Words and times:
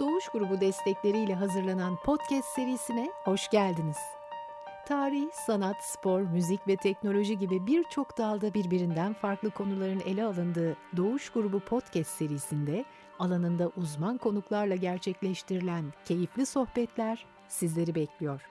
Doğuş 0.00 0.28
Grubu 0.28 0.60
destekleriyle 0.60 1.34
hazırlanan 1.34 1.96
podcast 1.96 2.48
serisine 2.48 3.10
hoş 3.24 3.48
geldiniz. 3.48 3.96
Tarih, 4.88 5.30
sanat, 5.32 5.76
spor, 5.84 6.20
müzik 6.20 6.68
ve 6.68 6.76
teknoloji 6.76 7.38
gibi 7.38 7.66
birçok 7.66 8.18
dalda 8.18 8.54
birbirinden 8.54 9.12
farklı 9.12 9.50
konuların 9.50 10.00
ele 10.00 10.24
alındığı 10.24 10.76
Doğuş 10.96 11.30
Grubu 11.30 11.60
podcast 11.60 12.10
serisinde 12.10 12.84
alanında 13.18 13.70
uzman 13.76 14.18
konuklarla 14.18 14.74
gerçekleştirilen 14.74 15.84
keyifli 16.04 16.46
sohbetler 16.46 17.26
sizleri 17.48 17.94
bekliyor. 17.94 18.48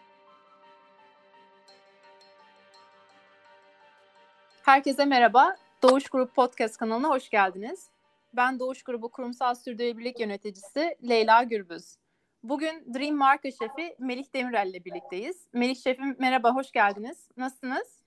Herkese 4.61 5.05
merhaba. 5.05 5.55
Doğuş 5.83 6.09
Grubu 6.09 6.31
Podcast 6.31 6.77
kanalına 6.77 7.09
hoş 7.09 7.29
geldiniz. 7.29 7.89
Ben 8.33 8.59
Doğuş 8.59 8.83
Grubu 8.83 9.09
Kurumsal 9.09 9.55
Sürdürülebilirlik 9.55 10.19
Yöneticisi 10.19 10.95
Leyla 11.09 11.43
Gürbüz. 11.43 11.95
Bugün 12.43 12.93
Dream 12.93 13.15
Marka 13.15 13.51
Şefi 13.51 13.95
Melih 13.99 14.25
Demirel 14.35 14.67
ile 14.69 14.85
birlikteyiz. 14.85 15.47
Melih 15.53 15.75
Şefim 15.75 16.15
merhaba, 16.19 16.55
hoş 16.55 16.71
geldiniz. 16.71 17.29
Nasılsınız? 17.37 18.03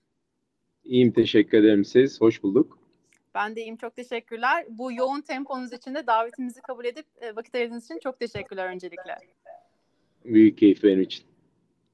İyiyim, 0.83 1.11
teşekkür 1.11 1.57
ederim 1.57 1.85
siz. 1.85 2.21
Hoş 2.21 2.43
bulduk. 2.43 2.79
Ben 3.35 3.55
de 3.55 3.61
iyiyim, 3.61 3.77
çok 3.77 3.95
teşekkürler. 3.95 4.65
Bu 4.69 4.91
yoğun 4.91 5.21
temponuz 5.21 5.73
için 5.73 5.95
de 5.95 6.07
davetimizi 6.07 6.61
kabul 6.61 6.85
edip 6.85 7.05
e, 7.21 7.35
vakit 7.35 7.55
ayırdığınız 7.55 7.85
için 7.85 7.99
çok 7.99 8.19
teşekkürler 8.19 8.67
öncelikle. 8.67 9.15
Büyük 10.25 10.57
keyif 10.57 10.83
benim 10.83 11.01
için. 11.01 11.25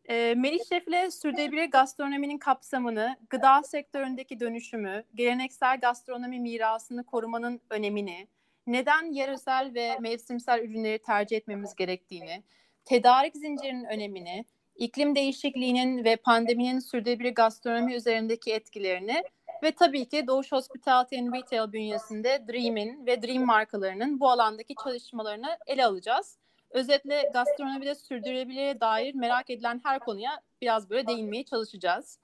E, 0.09 0.36
Melih 0.38 0.59
Şef'le 0.70 1.13
sürdürülebilir 1.13 1.66
gastronominin 1.66 2.38
kapsamını, 2.38 3.17
gıda 3.30 3.63
sektöründeki 3.63 4.40
dönüşümü, 4.40 5.04
geleneksel 5.16 5.80
gastronomi 5.80 6.40
mirasını 6.40 7.05
korumanın 7.05 7.62
önemini, 7.70 8.27
neden 8.67 9.12
yerel 9.12 9.73
ve 9.73 9.98
mevsimsel 10.00 10.59
ürünleri 10.59 11.00
tercih 11.00 11.38
etmemiz 11.38 11.76
gerektiğini, 11.76 12.44
tedarik 12.86 13.36
zincirinin 13.38 13.86
önemini, 13.86 14.45
iklim 14.75 15.16
değişikliğinin 15.16 16.03
ve 16.03 16.16
pandeminin 16.16 16.80
sürdürülebilir 16.80 17.36
gastronomi 17.36 17.95
üzerindeki 17.95 18.53
etkilerini 18.53 19.23
ve 19.64 19.72
tabii 19.72 20.09
ki 20.09 20.28
Doğuş 20.28 20.52
Hospitality 20.52 21.20
and 21.20 21.33
Retail 21.33 21.72
bünyesinde 21.72 22.45
Dream'in 22.48 23.05
ve 23.05 23.22
Dream 23.22 23.45
markalarının 23.45 24.20
bu 24.20 24.30
alandaki 24.30 24.76
çalışmalarını 24.83 25.58
ele 25.67 25.86
alacağız. 25.86 26.38
Özetle 26.72 27.30
gastronomide 27.34 27.95
sürdürülebilirliğe 27.95 28.80
dair 28.80 29.16
merak 29.16 29.50
edilen 29.50 29.81
her 29.84 30.00
konuya 30.00 30.31
biraz 30.62 30.89
böyle 30.89 31.08
değinmeye 31.08 31.44
çalışacağız. 31.44 32.20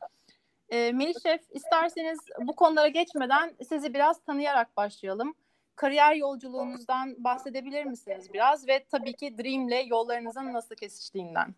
E, 0.69 0.91
Melih 0.91 1.13
Şef 1.23 1.41
isterseniz 1.51 2.19
bu 2.41 2.55
konulara 2.55 2.87
geçmeden 2.87 3.55
sizi 3.69 3.93
biraz 3.93 4.21
tanıyarak 4.21 4.77
başlayalım. 4.77 5.33
Kariyer 5.75 6.15
yolculuğunuzdan 6.15 7.15
bahsedebilir 7.17 7.83
misiniz 7.85 8.33
biraz 8.33 8.67
ve 8.67 8.85
tabii 8.91 9.13
ki 9.13 9.37
Dream'le 9.37 9.87
yollarınızın 9.87 10.53
nasıl 10.53 10.75
kesiştiğinden? 10.75 11.55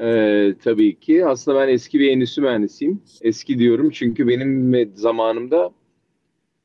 Ee, 0.00 0.54
tabii 0.64 1.00
ki. 1.00 1.26
Aslında 1.26 1.60
ben 1.60 1.68
eski 1.68 2.00
bir 2.00 2.10
endüstri 2.10 2.42
mühendisiyim. 2.42 3.02
Eski 3.22 3.58
diyorum 3.58 3.90
çünkü 3.90 4.28
benim 4.28 4.90
zamanımda 4.94 5.72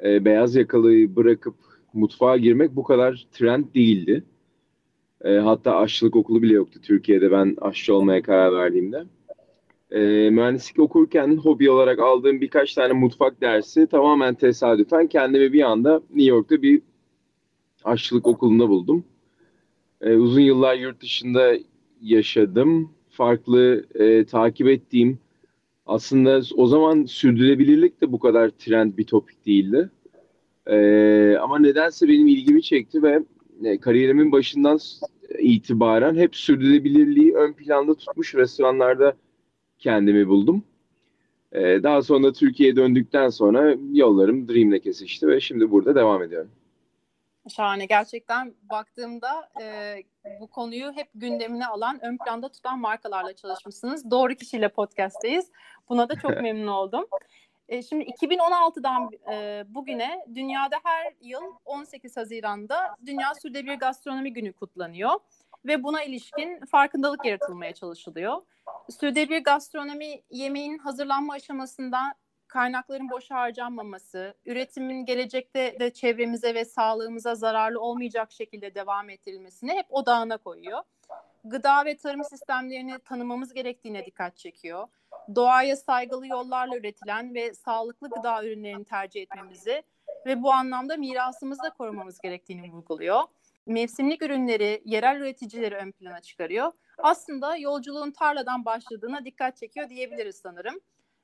e, 0.03 0.25
beyaz 0.25 0.55
yakalıyı 0.55 1.15
bırakıp 1.15 1.55
mutfağa 1.93 2.37
girmek 2.37 2.75
bu 2.75 2.83
kadar 2.83 3.27
trend 3.31 3.65
değildi. 3.75 4.23
E, 5.23 5.37
hatta 5.37 5.75
aşçılık 5.75 6.15
okulu 6.15 6.41
bile 6.41 6.53
yoktu 6.53 6.79
Türkiye'de 6.83 7.31
ben 7.31 7.57
aşçı 7.61 7.95
olmaya 7.95 8.21
karar 8.21 8.53
verdiğimde. 8.53 9.03
E, 9.91 10.29
mühendislik 10.29 10.79
okurken 10.79 11.37
hobi 11.37 11.71
olarak 11.71 11.99
aldığım 11.99 12.41
birkaç 12.41 12.73
tane 12.73 12.93
mutfak 12.93 13.41
dersi 13.41 13.87
tamamen 13.87 14.35
tesadüfen 14.35 15.07
kendimi 15.07 15.53
bir 15.53 15.61
anda 15.61 16.01
New 16.09 16.29
York'ta 16.29 16.61
bir 16.61 16.81
aşçılık 17.83 18.27
okulunda 18.27 18.69
buldum. 18.69 19.03
E, 20.01 20.15
uzun 20.15 20.41
yıllar 20.41 20.75
yurt 20.75 21.01
dışında 21.01 21.53
yaşadım. 22.01 22.91
Farklı 23.09 23.85
e, 23.95 24.25
takip 24.25 24.67
ettiğim 24.67 25.19
aslında 25.85 26.41
o 26.55 26.67
zaman 26.67 27.03
sürdürülebilirlik 27.03 28.01
de 28.01 28.11
bu 28.11 28.19
kadar 28.19 28.49
trend 28.49 28.97
bir 28.97 29.03
topik 29.03 29.45
değildi. 29.45 29.89
E, 30.67 31.37
ama 31.37 31.59
nedense 31.59 32.07
benim 32.07 32.27
ilgimi 32.27 32.61
çekti 32.61 33.03
ve 33.03 33.23
kariyerimin 33.81 34.31
başından 34.31 34.79
itibaren 35.39 36.15
hep 36.15 36.35
sürdürülebilirliği 36.35 37.35
ön 37.35 37.53
planda 37.53 37.95
tutmuş 37.95 38.35
restoranlarda 38.35 39.13
kendimi 39.79 40.27
buldum. 40.27 40.63
E, 41.51 41.83
daha 41.83 42.01
sonra 42.01 42.33
Türkiye'ye 42.33 42.75
döndükten 42.75 43.29
sonra 43.29 43.75
yollarım 43.91 44.47
Dream'le 44.47 44.79
kesişti 44.79 45.27
ve 45.27 45.39
şimdi 45.39 45.71
burada 45.71 45.95
devam 45.95 46.23
ediyorum. 46.23 46.51
Şahane. 47.49 47.85
Gerçekten 47.85 48.53
baktığımda 48.69 49.49
e, 49.61 49.95
bu 50.39 50.47
konuyu 50.47 50.91
hep 50.91 51.07
gündemine 51.15 51.67
alan, 51.67 51.99
ön 52.05 52.17
planda 52.17 52.49
tutan 52.49 52.79
markalarla 52.79 53.33
çalışmışsınız. 53.33 54.11
Doğru 54.11 54.35
kişiyle 54.35 54.69
podcast'teyiz. 54.69 55.51
Buna 55.89 56.09
da 56.09 56.15
çok 56.15 56.31
memnun 56.41 56.67
oldum. 56.67 57.05
E, 57.69 57.81
şimdi 57.81 58.03
2016'dan 58.03 59.09
e, 59.31 59.63
bugüne 59.67 60.25
dünyada 60.35 60.75
her 60.83 61.13
yıl 61.21 61.43
18 61.65 62.17
Haziran'da 62.17 62.95
Dünya 63.05 63.35
Sürdürülebilir 63.35 63.79
Gastronomi 63.79 64.33
Günü 64.33 64.53
kutlanıyor 64.53 65.11
ve 65.65 65.83
buna 65.83 66.03
ilişkin 66.03 66.65
farkındalık 66.65 67.25
yaratılmaya 67.25 67.73
çalışılıyor. 67.73 68.41
Sürdürülebilir 68.89 69.43
gastronomi 69.43 70.21
yemeğin 70.29 70.77
hazırlanma 70.77 71.33
aşamasında 71.33 71.99
kaynakların 72.47 73.09
boş 73.09 73.31
harcanmaması, 73.31 74.33
üretimin 74.45 75.05
gelecekte 75.05 75.79
de 75.79 75.93
çevremize 75.93 76.55
ve 76.55 76.65
sağlığımıza 76.65 77.35
zararlı 77.35 77.81
olmayacak 77.81 78.31
şekilde 78.31 78.75
devam 78.75 79.09
ettirilmesini 79.09 79.71
hep 79.71 79.85
odağına 79.89 80.37
koyuyor. 80.37 80.83
Gıda 81.43 81.85
ve 81.85 81.97
tarım 81.97 82.23
sistemlerini 82.23 82.99
tanımamız 82.99 83.53
gerektiğine 83.53 84.05
dikkat 84.05 84.37
çekiyor 84.37 84.87
doğaya 85.35 85.75
saygılı 85.75 86.27
yollarla 86.27 86.77
üretilen 86.77 87.33
ve 87.33 87.53
sağlıklı 87.53 88.09
gıda 88.09 88.45
ürünlerini 88.45 88.85
tercih 88.85 89.21
etmemizi 89.21 89.83
ve 90.25 90.43
bu 90.43 90.51
anlamda 90.53 90.97
mirasımızı 90.97 91.63
da 91.63 91.69
korumamız 91.69 92.19
gerektiğini 92.19 92.71
vurguluyor. 92.71 93.21
Mevsimlik 93.65 94.21
ürünleri, 94.21 94.81
yerel 94.85 95.19
üreticileri 95.19 95.75
ön 95.75 95.91
plana 95.91 96.21
çıkarıyor. 96.21 96.71
Aslında 96.97 97.57
yolculuğun 97.57 98.11
tarladan 98.11 98.65
başladığına 98.65 99.25
dikkat 99.25 99.57
çekiyor 99.57 99.89
diyebiliriz 99.89 100.35
sanırım. 100.35 100.75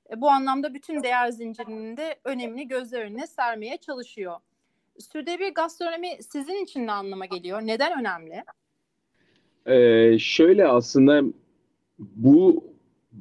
E, 0.10 0.22
bu 0.22 0.30
anlamda 0.30 0.74
bütün 0.74 1.04
değer 1.04 1.30
zincirinin 1.30 1.98
de 1.98 2.16
önemini 2.24 2.68
gözler 2.68 3.02
önüne 3.02 3.28
sermeye 3.28 3.78
çalışıyor. 3.78 4.40
Sürdürülebilir 5.00 5.54
gastronomi 5.54 6.24
sizin 6.24 6.64
için 6.64 6.88
ne 6.88 6.92
anlama 6.92 7.26
geliyor? 7.26 7.62
Neden 7.62 8.00
önemli? 8.00 8.44
Ee, 9.66 10.20
şöyle 10.20 10.68
aslında 10.68 11.22
bu 12.00 12.64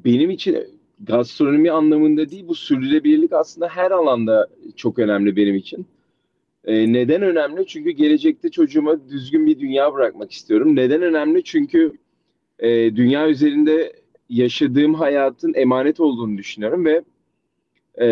benim 0.05 0.31
için 0.31 0.59
gastronomi 1.01 1.71
anlamında 1.71 2.31
değil 2.31 2.49
bu 2.49 2.55
sürdürülebilirlik 2.55 3.33
aslında 3.33 3.69
her 3.69 3.91
alanda 3.91 4.49
çok 4.77 4.99
önemli 4.99 5.37
benim 5.37 5.55
için. 5.55 5.87
Ee, 6.65 6.93
neden 6.93 7.23
önemli? 7.23 7.67
Çünkü 7.67 7.91
gelecekte 7.91 8.51
çocuğuma 8.51 9.09
düzgün 9.09 9.47
bir 9.47 9.61
dünya 9.61 9.95
bırakmak 9.95 10.33
istiyorum. 10.33 10.77
Neden 10.77 11.03
önemli? 11.03 11.45
Çünkü 11.45 11.93
e, 12.59 12.97
dünya 12.97 13.29
üzerinde 13.29 13.93
yaşadığım 14.29 14.95
hayatın 14.95 15.55
emanet 15.55 16.01
olduğunu 16.01 16.39
düşünüyorum 16.39 16.85
ve 16.85 17.03
e, 18.01 18.07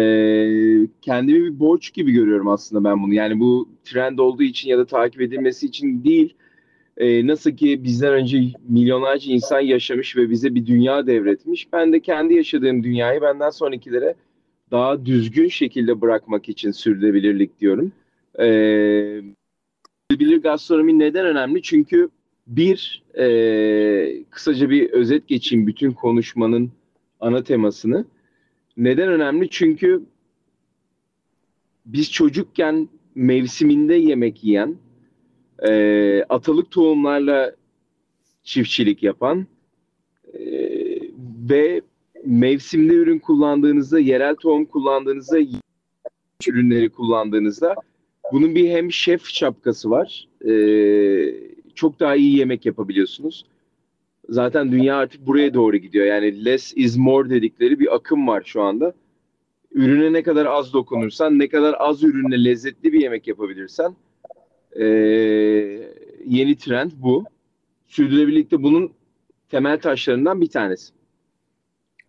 kendimi 1.02 1.44
bir 1.44 1.60
borç 1.60 1.94
gibi 1.94 2.12
görüyorum 2.12 2.48
aslında 2.48 2.84
ben 2.84 3.02
bunu. 3.02 3.14
Yani 3.14 3.40
bu 3.40 3.68
trend 3.84 4.18
olduğu 4.18 4.42
için 4.42 4.68
ya 4.68 4.78
da 4.78 4.86
takip 4.86 5.20
edilmesi 5.20 5.66
için 5.66 6.04
değil 6.04 6.34
e, 7.02 7.26
nasıl 7.26 7.50
ki 7.50 7.84
bizden 7.84 8.12
önce 8.12 8.42
milyonlarca 8.68 9.32
insan 9.32 9.60
yaşamış 9.60 10.16
ve 10.16 10.30
bize 10.30 10.54
bir 10.54 10.66
dünya 10.66 11.06
devretmiş. 11.06 11.72
Ben 11.72 11.92
de 11.92 12.00
kendi 12.00 12.34
yaşadığım 12.34 12.84
dünyayı 12.84 13.20
benden 13.20 13.50
sonrakilere 13.50 14.14
daha 14.70 15.06
düzgün 15.06 15.48
şekilde 15.48 16.00
bırakmak 16.00 16.48
için 16.48 16.70
sürdürülebilirlik 16.70 17.60
diyorum. 17.60 17.92
E, 18.38 18.44
sürdürülebilir 20.10 20.42
gastronomi 20.42 20.98
neden 20.98 21.26
önemli? 21.26 21.62
Çünkü 21.62 22.08
bir, 22.46 23.02
e, 23.18 24.24
kısaca 24.30 24.70
bir 24.70 24.90
özet 24.90 25.28
geçeyim 25.28 25.66
bütün 25.66 25.92
konuşmanın 25.92 26.70
ana 27.20 27.44
temasını. 27.44 28.04
Neden 28.76 29.08
önemli? 29.08 29.48
Çünkü 29.50 30.02
biz 31.86 32.12
çocukken 32.12 32.88
mevsiminde 33.14 33.94
yemek 33.94 34.44
yiyen, 34.44 34.76
e, 35.68 36.24
atalık 36.28 36.70
tohumlarla 36.70 37.52
çiftçilik 38.42 39.02
yapan 39.02 39.46
e, 40.34 40.40
ve 41.50 41.80
mevsimli 42.24 42.94
ürün 42.94 43.18
kullandığınızda, 43.18 43.98
yerel 43.98 44.34
tohum 44.34 44.64
kullandığınızda, 44.64 45.38
ürünleri 46.48 46.88
kullandığınızda 46.88 47.74
bunun 48.32 48.54
bir 48.54 48.70
hem 48.70 48.92
şef 48.92 49.26
şapkası 49.26 49.90
var. 49.90 50.28
E, 50.48 50.54
çok 51.74 52.00
daha 52.00 52.16
iyi 52.16 52.38
yemek 52.38 52.66
yapabiliyorsunuz. 52.66 53.44
Zaten 54.28 54.72
dünya 54.72 54.96
artık 54.96 55.26
buraya 55.26 55.54
doğru 55.54 55.76
gidiyor. 55.76 56.06
Yani 56.06 56.44
less 56.44 56.72
is 56.76 56.96
more 56.96 57.30
dedikleri 57.30 57.80
bir 57.80 57.94
akım 57.94 58.26
var 58.26 58.42
şu 58.46 58.62
anda. 58.62 58.94
Ürüne 59.72 60.12
ne 60.12 60.22
kadar 60.22 60.46
az 60.46 60.72
dokunursan, 60.72 61.38
ne 61.38 61.48
kadar 61.48 61.74
az 61.78 62.02
ürünle 62.02 62.44
lezzetli 62.44 62.92
bir 62.92 63.00
yemek 63.00 63.28
yapabilirsen 63.28 63.96
e, 64.76 64.84
yeni 66.26 66.56
trend 66.58 66.90
bu. 66.94 67.24
Sürdürülebilirlikte 67.86 68.62
bunun 68.62 68.92
temel 69.48 69.80
taşlarından 69.80 70.40
bir 70.40 70.50
tanesi. 70.50 70.92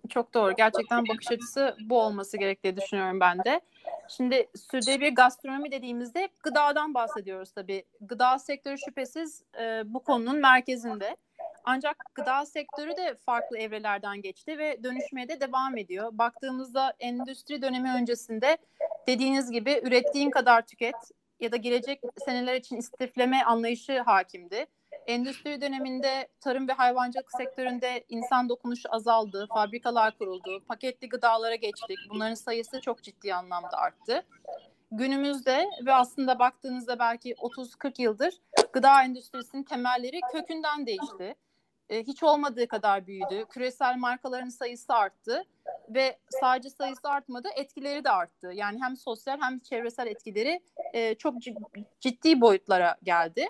Çok 0.09 0.33
doğru. 0.33 0.53
Gerçekten 0.57 1.07
bakış 1.07 1.31
açısı 1.31 1.75
bu 1.79 1.99
olması 2.01 2.37
gerektiği 2.37 2.77
düşünüyorum 2.77 3.19
ben 3.19 3.37
de. 3.37 3.61
Şimdi 4.07 4.47
sürdürülebilir 4.55 5.15
gastronomi 5.15 5.71
dediğimizde 5.71 6.29
gıdadan 6.43 6.93
bahsediyoruz 6.93 7.51
tabii. 7.51 7.83
Gıda 8.01 8.39
sektörü 8.39 8.77
şüphesiz 8.77 9.43
e, 9.61 9.81
bu 9.85 10.03
konunun 10.03 10.41
merkezinde. 10.41 11.17
Ancak 11.65 12.05
gıda 12.15 12.45
sektörü 12.45 12.97
de 12.97 13.15
farklı 13.25 13.57
evrelerden 13.57 14.21
geçti 14.21 14.57
ve 14.57 14.83
dönüşmeye 14.83 15.29
de 15.29 15.41
devam 15.41 15.77
ediyor. 15.77 16.09
Baktığımızda 16.11 16.93
endüstri 16.99 17.61
dönemi 17.61 17.93
öncesinde 17.93 18.57
dediğiniz 19.07 19.51
gibi 19.51 19.81
ürettiğin 19.83 20.29
kadar 20.29 20.65
tüket 20.65 20.95
ya 21.39 21.51
da 21.51 21.57
gelecek 21.57 22.01
seneler 22.25 22.55
için 22.55 22.77
istifleme 22.77 23.43
anlayışı 23.43 23.99
hakimdi. 24.01 24.65
Endüstri 25.07 25.61
döneminde 25.61 26.27
tarım 26.41 26.67
ve 26.67 26.73
hayvancılık 26.73 27.31
sektöründe 27.37 28.05
insan 28.09 28.49
dokunuşu 28.49 28.93
azaldı, 28.95 29.47
fabrikalar 29.53 30.17
kuruldu, 30.17 30.63
paketli 30.67 31.09
gıdalara 31.09 31.55
geçtik. 31.55 31.97
Bunların 32.09 32.35
sayısı 32.35 32.81
çok 32.81 33.03
ciddi 33.03 33.33
anlamda 33.33 33.77
arttı. 33.77 34.25
Günümüzde 34.91 35.69
ve 35.85 35.93
aslında 35.93 36.39
baktığınızda 36.39 36.99
belki 36.99 37.33
30-40 37.33 38.01
yıldır 38.01 38.41
gıda 38.73 39.03
endüstrisinin 39.03 39.63
temelleri 39.63 40.19
kökünden 40.31 40.85
değişti. 40.85 41.35
E, 41.93 42.03
hiç 42.03 42.23
olmadığı 42.23 42.67
kadar 42.67 43.07
büyüdü. 43.07 43.45
Küresel 43.49 43.97
markaların 43.97 44.49
sayısı 44.49 44.93
arttı 44.93 45.43
ve 45.89 46.17
sadece 46.41 46.69
sayısı 46.69 47.09
artmadı, 47.09 47.47
etkileri 47.55 48.03
de 48.03 48.09
arttı. 48.09 48.51
Yani 48.53 48.79
hem 48.83 48.97
sosyal 48.97 49.41
hem 49.41 49.59
çevresel 49.59 50.07
etkileri 50.07 50.61
e, 50.93 51.15
çok 51.15 51.35
ciddi 51.99 52.41
boyutlara 52.41 52.95
geldi 53.03 53.47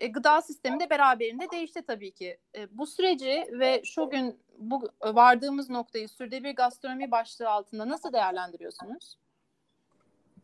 e, 0.00 0.06
gıda 0.06 0.42
sistemi 0.42 0.80
de 0.80 0.90
beraberinde 0.90 1.50
değişti 1.52 1.82
tabii 1.86 2.10
ki. 2.10 2.38
Bu 2.70 2.86
süreci 2.86 3.46
ve 3.52 3.82
şu 3.84 4.10
gün 4.10 4.38
bu 4.58 4.88
vardığımız 5.02 5.70
noktayı 5.70 6.08
sürdürülebilir 6.08 6.54
gastronomi 6.54 7.10
başlığı 7.10 7.48
altında 7.48 7.88
nasıl 7.88 8.12
değerlendiriyorsunuz? 8.12 9.16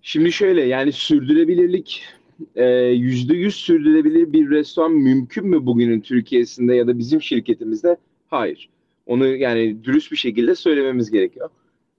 Şimdi 0.02 0.32
şöyle 0.32 0.62
yani 0.62 0.92
sürdürülebilirlik 0.92 2.04
yüzde 2.92 3.36
yüz 3.36 3.54
sürdürülebilir 3.54 4.32
bir 4.32 4.50
restoran 4.50 4.92
mümkün 4.92 5.46
mü 5.46 5.66
bugünün 5.66 6.00
Türkiye'sinde 6.00 6.74
ya 6.74 6.86
da 6.86 6.98
bizim 6.98 7.22
şirketimizde? 7.22 7.96
Hayır. 8.28 8.68
Onu 9.06 9.26
yani 9.26 9.84
dürüst 9.84 10.12
bir 10.12 10.16
şekilde 10.16 10.54
söylememiz 10.54 11.10
gerekiyor. 11.10 11.50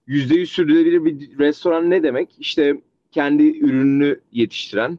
Yüzde 0.07 0.35
yüz 0.35 0.51
sürdürülebilir 0.51 1.05
bir 1.05 1.39
restoran 1.39 1.89
ne 1.89 2.03
demek? 2.03 2.29
İşte 2.39 2.81
kendi 3.11 3.59
ürününü 3.59 4.19
yetiştiren, 4.31 4.97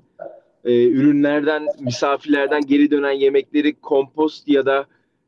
e, 0.64 0.88
ürünlerden, 0.88 1.66
misafirlerden 1.80 2.66
geri 2.66 2.90
dönen 2.90 3.12
yemekleri 3.12 3.74
kompost 3.74 4.48
ya 4.48 4.66
da 4.66 4.86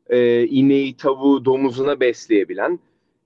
e, 0.09 0.47
ineği, 0.47 0.97
tavuğu, 0.97 1.45
domuzuna 1.45 1.99
besleyebilen, 1.99 2.79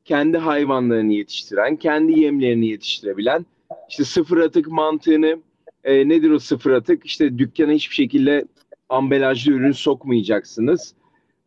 kendi 0.06 0.38
hayvanlarını 0.38 1.14
yetiştiren, 1.14 1.76
kendi 1.76 2.20
yemlerini 2.20 2.68
yetiştirebilen, 2.68 3.46
işte 3.90 4.04
sıfır 4.04 4.38
atık 4.38 4.68
mantığını, 4.68 5.38
e, 5.86 6.10
nedir 6.10 6.30
o 6.30 6.40
sıfır 6.40 6.72
atık? 6.72 7.06
İşte 7.06 7.38
dükkana 7.38 7.72
hiçbir 7.72 7.96
şekilde 7.96 8.46
ambalajlı 8.90 9.52
ürün 9.52 9.72
sokmayacaksınız. 9.72 10.96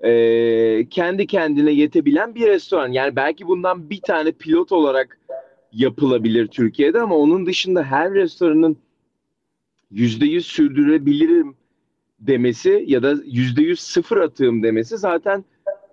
E, 0.01 0.89
kendi 0.91 1.27
kendine 1.27 1.71
yetebilen 1.73 2.35
bir 2.35 2.47
restoran. 2.47 2.93
Yani 2.93 3.17
belki 3.17 3.47
bundan 3.47 3.91
bir 3.91 4.01
tane 4.01 4.33
pilot 4.33 4.73
olarak 4.73 5.19
yapılabilir 5.73 6.47
Türkiye'de 6.47 7.01
ama 7.01 7.17
onun 7.17 7.47
dışında 7.47 7.83
her 7.83 8.15
restoranın 8.15 8.77
yüzde 9.91 10.27
yüz 10.27 10.47
sürdürebilirim 10.47 11.57
demesi 12.21 12.85
ya 12.87 13.03
da 13.03 13.15
yüzde 13.25 13.63
yüz 13.63 13.81
sıfır 13.81 14.17
atığım 14.17 14.63
demesi 14.63 14.99
zaten 14.99 15.45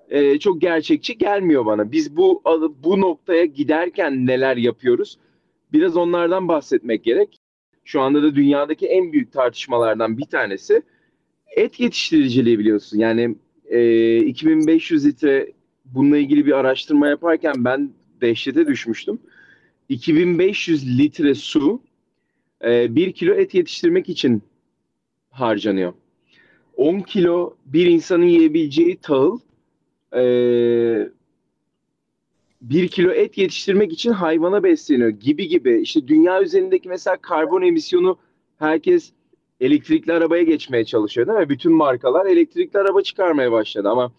e, 0.09 0.39
çok 0.39 0.61
gerçekçi 0.61 1.17
gelmiyor 1.17 1.65
bana. 1.65 1.91
Biz 1.91 2.17
bu 2.17 2.41
bu 2.83 3.01
noktaya 3.01 3.45
giderken 3.45 4.27
neler 4.27 4.57
yapıyoruz? 4.57 5.17
Biraz 5.73 5.97
onlardan 5.97 6.47
bahsetmek 6.47 7.03
gerek. 7.03 7.39
Şu 7.85 8.01
anda 8.01 8.23
da 8.23 8.35
dünyadaki 8.35 8.87
en 8.87 9.11
büyük 9.13 9.31
tartışmalardan 9.31 10.17
bir 10.17 10.25
tanesi 10.25 10.81
et 11.55 11.79
yetiştiriciliği 11.79 12.59
biliyorsun. 12.59 12.99
Yani 12.99 13.35
e, 13.65 14.17
2500 14.17 15.05
litre 15.05 15.51
bununla 15.85 16.17
ilgili 16.17 16.45
bir 16.45 16.51
araştırma 16.51 17.07
yaparken 17.07 17.53
ben 17.57 17.91
dehşete 18.21 18.67
düşmüştüm. 18.67 19.19
2500 19.89 20.99
litre 20.99 21.35
su 21.35 21.81
e, 22.63 22.95
1 22.95 23.11
kilo 23.11 23.33
et 23.33 23.53
yetiştirmek 23.53 24.09
için 24.09 24.43
harcanıyor. 25.29 25.93
10 26.75 26.99
kilo 26.99 27.55
bir 27.65 27.85
insanın 27.85 28.25
yiyebileceği 28.25 28.97
tahıl 28.97 29.39
e, 30.15 31.09
1 32.69 32.87
kilo 32.87 33.11
et 33.11 33.37
yetiştirmek 33.37 33.93
için 33.93 34.11
hayvana 34.11 34.63
besleniyor 34.63 35.09
gibi 35.09 35.47
gibi. 35.47 35.81
İşte 35.81 36.07
dünya 36.07 36.41
üzerindeki 36.41 36.89
mesela 36.89 37.17
karbon 37.17 37.61
emisyonu 37.61 38.17
herkes 38.59 39.11
elektrikli 39.59 40.13
arabaya 40.13 40.43
geçmeye 40.43 40.85
çalışıyor 40.85 41.27
değil 41.27 41.39
mi? 41.39 41.49
Bütün 41.49 41.71
markalar 41.71 42.25
elektrikli 42.25 42.77
araba 42.77 43.01
çıkarmaya 43.01 43.51
başladı 43.51 43.89
ama 43.89 44.11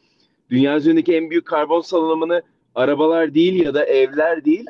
dünya 0.51 0.77
üzerindeki 0.77 1.15
en 1.15 1.31
büyük 1.31 1.47
karbon 1.47 1.81
salınımını 1.81 2.43
arabalar 2.75 3.35
değil 3.35 3.65
ya 3.65 3.75
da 3.75 3.85
evler 3.85 4.45
değil 4.45 4.67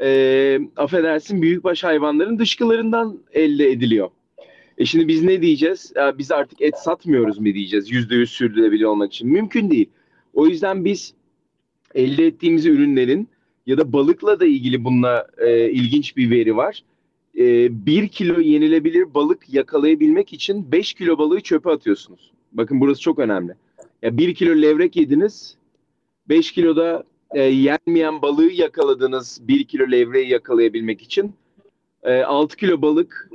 e, 0.00 0.60
affedersin 0.76 1.42
büyükbaş 1.42 1.84
hayvanların 1.84 2.38
dışkılarından 2.38 3.18
elde 3.32 3.70
ediliyor. 3.70 4.10
E 4.78 4.84
şimdi 4.84 5.08
biz 5.08 5.22
ne 5.22 5.42
diyeceğiz? 5.42 5.92
Ya 5.96 6.18
biz 6.18 6.32
artık 6.32 6.62
et 6.62 6.78
satmıyoruz 6.78 7.38
mu 7.38 7.44
diyeceğiz 7.44 7.90
yüzde 7.90 8.14
yüz 8.14 8.30
sürdürülebilir 8.30 8.84
olmak 8.84 9.12
için? 9.12 9.28
Mümkün 9.28 9.70
değil. 9.70 9.90
O 10.34 10.46
yüzden 10.46 10.84
biz 10.84 11.14
elde 11.94 12.26
ettiğimiz 12.26 12.66
ürünlerin 12.66 13.28
ya 13.66 13.78
da 13.78 13.92
balıkla 13.92 14.40
da 14.40 14.46
ilgili 14.46 14.84
bununla 14.84 15.26
e, 15.38 15.70
ilginç 15.70 16.16
bir 16.16 16.30
veri 16.30 16.56
var. 16.56 16.84
E, 17.38 17.68
bir 17.86 18.08
kilo 18.08 18.40
yenilebilir 18.40 19.14
balık 19.14 19.54
yakalayabilmek 19.54 20.32
için 20.32 20.72
5 20.72 20.94
kilo 20.94 21.18
balığı 21.18 21.40
çöpe 21.40 21.70
atıyorsunuz. 21.70 22.30
Bakın 22.52 22.80
burası 22.80 23.00
çok 23.00 23.18
önemli. 23.18 23.54
Ya 24.02 24.16
bir 24.16 24.34
kilo 24.34 24.62
levrek 24.62 24.96
yediniz, 24.96 25.56
5 26.28 26.52
kiloda 26.52 27.04
e, 27.34 27.42
yenmeyen 27.42 28.22
balığı 28.22 28.52
yakaladınız 28.52 29.40
1 29.48 29.64
kilo 29.64 29.90
levreyi 29.90 30.28
yakalayabilmek 30.28 31.02
için. 31.02 31.32
E, 32.02 32.22
6 32.22 32.56
kilo 32.56 32.82
balık 32.82 33.30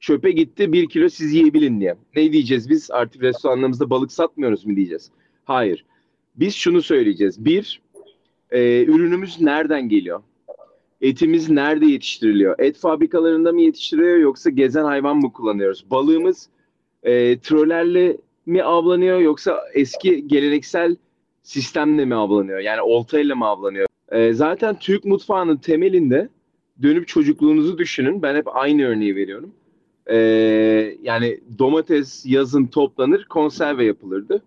çöpe 0.00 0.30
gitti 0.30 0.72
1 0.72 0.88
kilo 0.88 1.08
siz 1.08 1.34
yiyebilin 1.34 1.80
diye. 1.80 1.96
Ne 2.16 2.32
diyeceğiz 2.32 2.70
biz 2.70 2.90
artık 2.90 3.22
restoranlarımızda 3.22 3.90
balık 3.90 4.12
satmıyoruz 4.12 4.66
mu 4.66 4.76
diyeceğiz. 4.76 5.10
Hayır. 5.44 5.84
Biz 6.36 6.54
şunu 6.54 6.82
söyleyeceğiz. 6.82 7.44
Bir, 7.44 7.80
e, 8.50 8.84
ürünümüz 8.84 9.40
nereden 9.40 9.88
geliyor? 9.88 10.22
Etimiz 11.00 11.50
nerede 11.50 11.86
yetiştiriliyor? 11.86 12.58
Et 12.58 12.76
fabrikalarında 12.76 13.52
mı 13.52 13.60
yetiştiriliyor 13.60 14.16
yoksa 14.16 14.50
gezen 14.50 14.84
hayvan 14.84 15.16
mı 15.16 15.32
kullanıyoruz? 15.32 15.90
Balığımız 15.90 16.48
e, 17.02 17.38
trolerle 17.38 18.16
mi 18.46 18.62
avlanıyor 18.62 19.18
yoksa 19.18 19.60
eski 19.74 20.28
geleneksel 20.28 20.96
sistemle 21.42 22.04
mi 22.04 22.14
avlanıyor? 22.14 22.58
Yani 22.58 22.80
oltayla 22.80 23.34
mı 23.34 23.46
avlanıyor? 23.46 23.86
E, 24.12 24.32
zaten 24.32 24.78
Türk 24.78 25.04
mutfağının 25.04 25.56
temelinde 25.56 26.28
dönüp 26.82 27.08
çocukluğunuzu 27.08 27.78
düşünün. 27.78 28.22
Ben 28.22 28.34
hep 28.34 28.56
aynı 28.56 28.84
örneği 28.84 29.16
veriyorum. 29.16 29.52
E, 30.10 30.16
yani 31.02 31.40
domates 31.58 32.26
yazın 32.26 32.66
toplanır, 32.66 33.24
konserve 33.24 33.84
yapılırdı. 33.84 34.42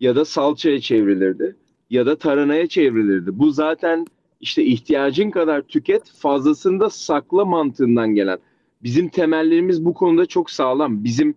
Ya 0.00 0.16
da 0.16 0.24
salçaya 0.24 0.80
çevrilirdi. 0.80 1.56
Ya 1.90 2.06
da 2.06 2.18
taranaya 2.18 2.66
çevrilirdi. 2.66 3.38
Bu 3.38 3.50
zaten 3.50 4.06
işte 4.40 4.64
ihtiyacın 4.64 5.30
kadar 5.30 5.62
tüket, 5.62 6.10
fazlasını 6.10 6.80
da 6.80 6.90
sakla 6.90 7.44
mantığından 7.44 8.14
gelen. 8.14 8.38
Bizim 8.82 9.08
temellerimiz 9.08 9.84
bu 9.84 9.94
konuda 9.94 10.26
çok 10.26 10.50
sağlam. 10.50 11.04
Bizim 11.04 11.34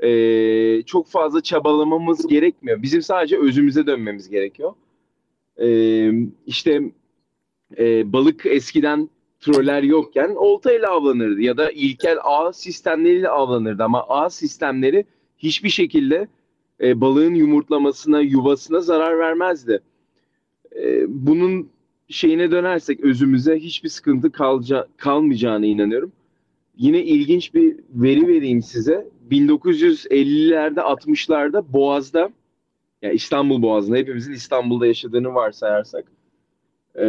e, 0.00 0.82
çok 0.82 1.06
fazla 1.06 1.40
çabalamamız 1.40 2.26
gerekmiyor. 2.26 2.82
Bizim 2.82 3.02
sadece 3.02 3.38
özümüze 3.38 3.86
dönmemiz 3.86 4.28
gerekiyor. 4.28 4.74
E, 5.60 5.68
işte 6.46 6.82
e, 7.78 8.12
balık 8.12 8.46
eskiden 8.46 9.08
troller 9.40 9.82
yokken 9.82 10.34
oltayla 10.36 10.90
avlanırdı 10.90 11.40
ya 11.40 11.56
da 11.56 11.70
ilkel 11.70 12.18
ağ 12.22 12.52
sistemleriyle 12.52 13.28
avlanırdı 13.28 13.84
ama 13.84 14.02
ağ 14.02 14.30
sistemleri 14.30 15.04
hiçbir 15.38 15.68
şekilde 15.68 16.28
e, 16.80 17.00
balığın 17.00 17.34
yumurtlamasına, 17.34 18.20
yuvasına 18.20 18.80
zarar 18.80 19.18
vermezdi. 19.18 19.80
E, 20.76 21.04
bunun 21.08 21.68
şeyine 22.08 22.50
dönersek 22.50 23.00
özümüze 23.00 23.58
hiçbir 23.58 23.88
sıkıntı 23.88 24.32
kalca, 24.32 24.86
kalmayacağına 24.96 25.66
inanıyorum. 25.66 26.12
Yine 26.76 27.04
ilginç 27.04 27.54
bir 27.54 27.76
veri 27.90 28.28
vereyim 28.28 28.62
size. 28.62 29.08
1950'lerde 29.30 30.80
60'larda 30.80 31.72
Boğaz'da 31.72 32.30
yani 33.02 33.14
İstanbul 33.14 33.62
Boğazı'nda 33.62 33.96
hepimizin 33.96 34.32
İstanbul'da 34.32 34.86
yaşadığını 34.86 35.34
varsayarsak 35.34 36.04
e, 36.98 37.04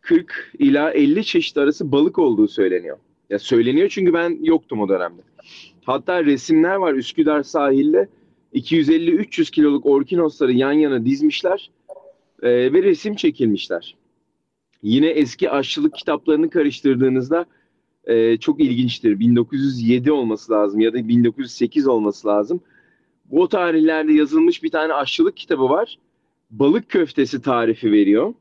40 0.00 0.52
ila 0.58 0.90
50 0.90 1.24
çeşit 1.24 1.56
arası 1.58 1.92
balık 1.92 2.18
olduğu 2.18 2.48
söyleniyor. 2.48 2.98
Ya 3.30 3.38
söyleniyor 3.38 3.88
çünkü 3.88 4.12
ben 4.14 4.38
yoktum 4.42 4.80
o 4.80 4.88
dönemde. 4.88 5.22
Hatta 5.90 6.24
resimler 6.24 6.74
var 6.74 6.94
Üsküdar 6.94 7.42
sahilde 7.42 8.08
250-300 8.54 9.50
kiloluk 9.50 9.86
orkinosları 9.86 10.52
yan 10.52 10.72
yana 10.72 11.04
dizmişler 11.04 11.70
e, 12.42 12.72
ve 12.72 12.82
resim 12.82 13.14
çekilmişler. 13.14 13.96
Yine 14.82 15.06
eski 15.06 15.50
aşçılık 15.50 15.94
kitaplarını 15.94 16.50
karıştırdığınızda 16.50 17.46
e, 18.04 18.36
çok 18.36 18.60
ilginçtir. 18.60 19.18
1907 19.18 20.12
olması 20.12 20.52
lazım 20.52 20.80
ya 20.80 20.92
da 20.92 21.08
1908 21.08 21.86
olması 21.86 22.28
lazım. 22.28 22.60
Bu 23.24 23.48
tarihlerde 23.48 24.12
yazılmış 24.12 24.62
bir 24.62 24.70
tane 24.70 24.92
aşçılık 24.92 25.36
kitabı 25.36 25.68
var. 25.68 25.98
Balık 26.50 26.88
köftesi 26.88 27.42
tarifi 27.42 27.92
veriyor. 27.92 28.34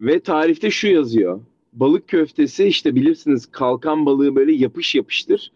Ve 0.00 0.20
tarifte 0.20 0.70
şu 0.70 0.88
yazıyor. 0.88 1.40
Balık 1.72 2.08
köftesi 2.08 2.64
işte 2.64 2.94
bilirsiniz 2.94 3.46
kalkan 3.46 4.06
balığı 4.06 4.36
böyle 4.36 4.52
yapış 4.52 4.94
yapıştır. 4.94 5.52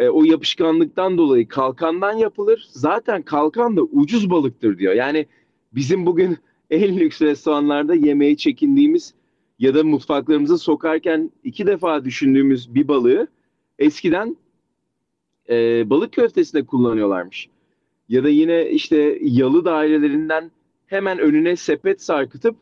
E, 0.00 0.08
o 0.08 0.24
yapışkanlıktan 0.24 1.18
dolayı 1.18 1.48
kalkandan 1.48 2.12
yapılır. 2.12 2.68
Zaten 2.70 3.22
kalkan 3.22 3.76
da 3.76 3.82
ucuz 3.82 4.30
balıktır 4.30 4.78
diyor. 4.78 4.94
Yani 4.94 5.26
bizim 5.72 6.06
bugün 6.06 6.36
en 6.70 6.98
lüks 6.98 7.22
restoranlarda 7.22 7.94
yemeği 7.94 8.36
çekindiğimiz 8.36 9.14
ya 9.58 9.74
da 9.74 9.84
mutfaklarımıza 9.84 10.58
sokarken 10.58 11.30
iki 11.44 11.66
defa 11.66 12.04
düşündüğümüz 12.04 12.74
bir 12.74 12.88
balığı 12.88 13.26
eskiden 13.78 14.36
e, 15.48 15.90
balık 15.90 16.12
köftesinde 16.12 16.66
kullanıyorlarmış. 16.66 17.48
Ya 18.08 18.24
da 18.24 18.28
yine 18.28 18.70
işte 18.70 19.18
yalı 19.22 19.64
dairelerinden 19.64 20.50
hemen 20.86 21.18
önüne 21.18 21.56
sepet 21.56 22.02
sarkıtıp 22.02 22.56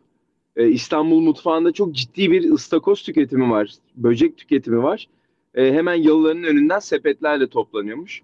e, 0.57 0.69
İstanbul 0.69 1.21
mutfağında 1.21 1.73
çok 1.73 1.95
ciddi 1.95 2.31
bir 2.31 2.51
ıstakoz 2.53 3.03
tüketimi 3.03 3.51
var, 3.51 3.75
böcek 3.97 4.37
tüketimi 4.37 4.83
var. 4.83 5.09
E, 5.59 5.73
hemen 5.73 5.95
yalıların 5.95 6.45
önünden 6.45 6.79
sepetlerle 6.79 7.49
toplanıyormuş. 7.49 8.23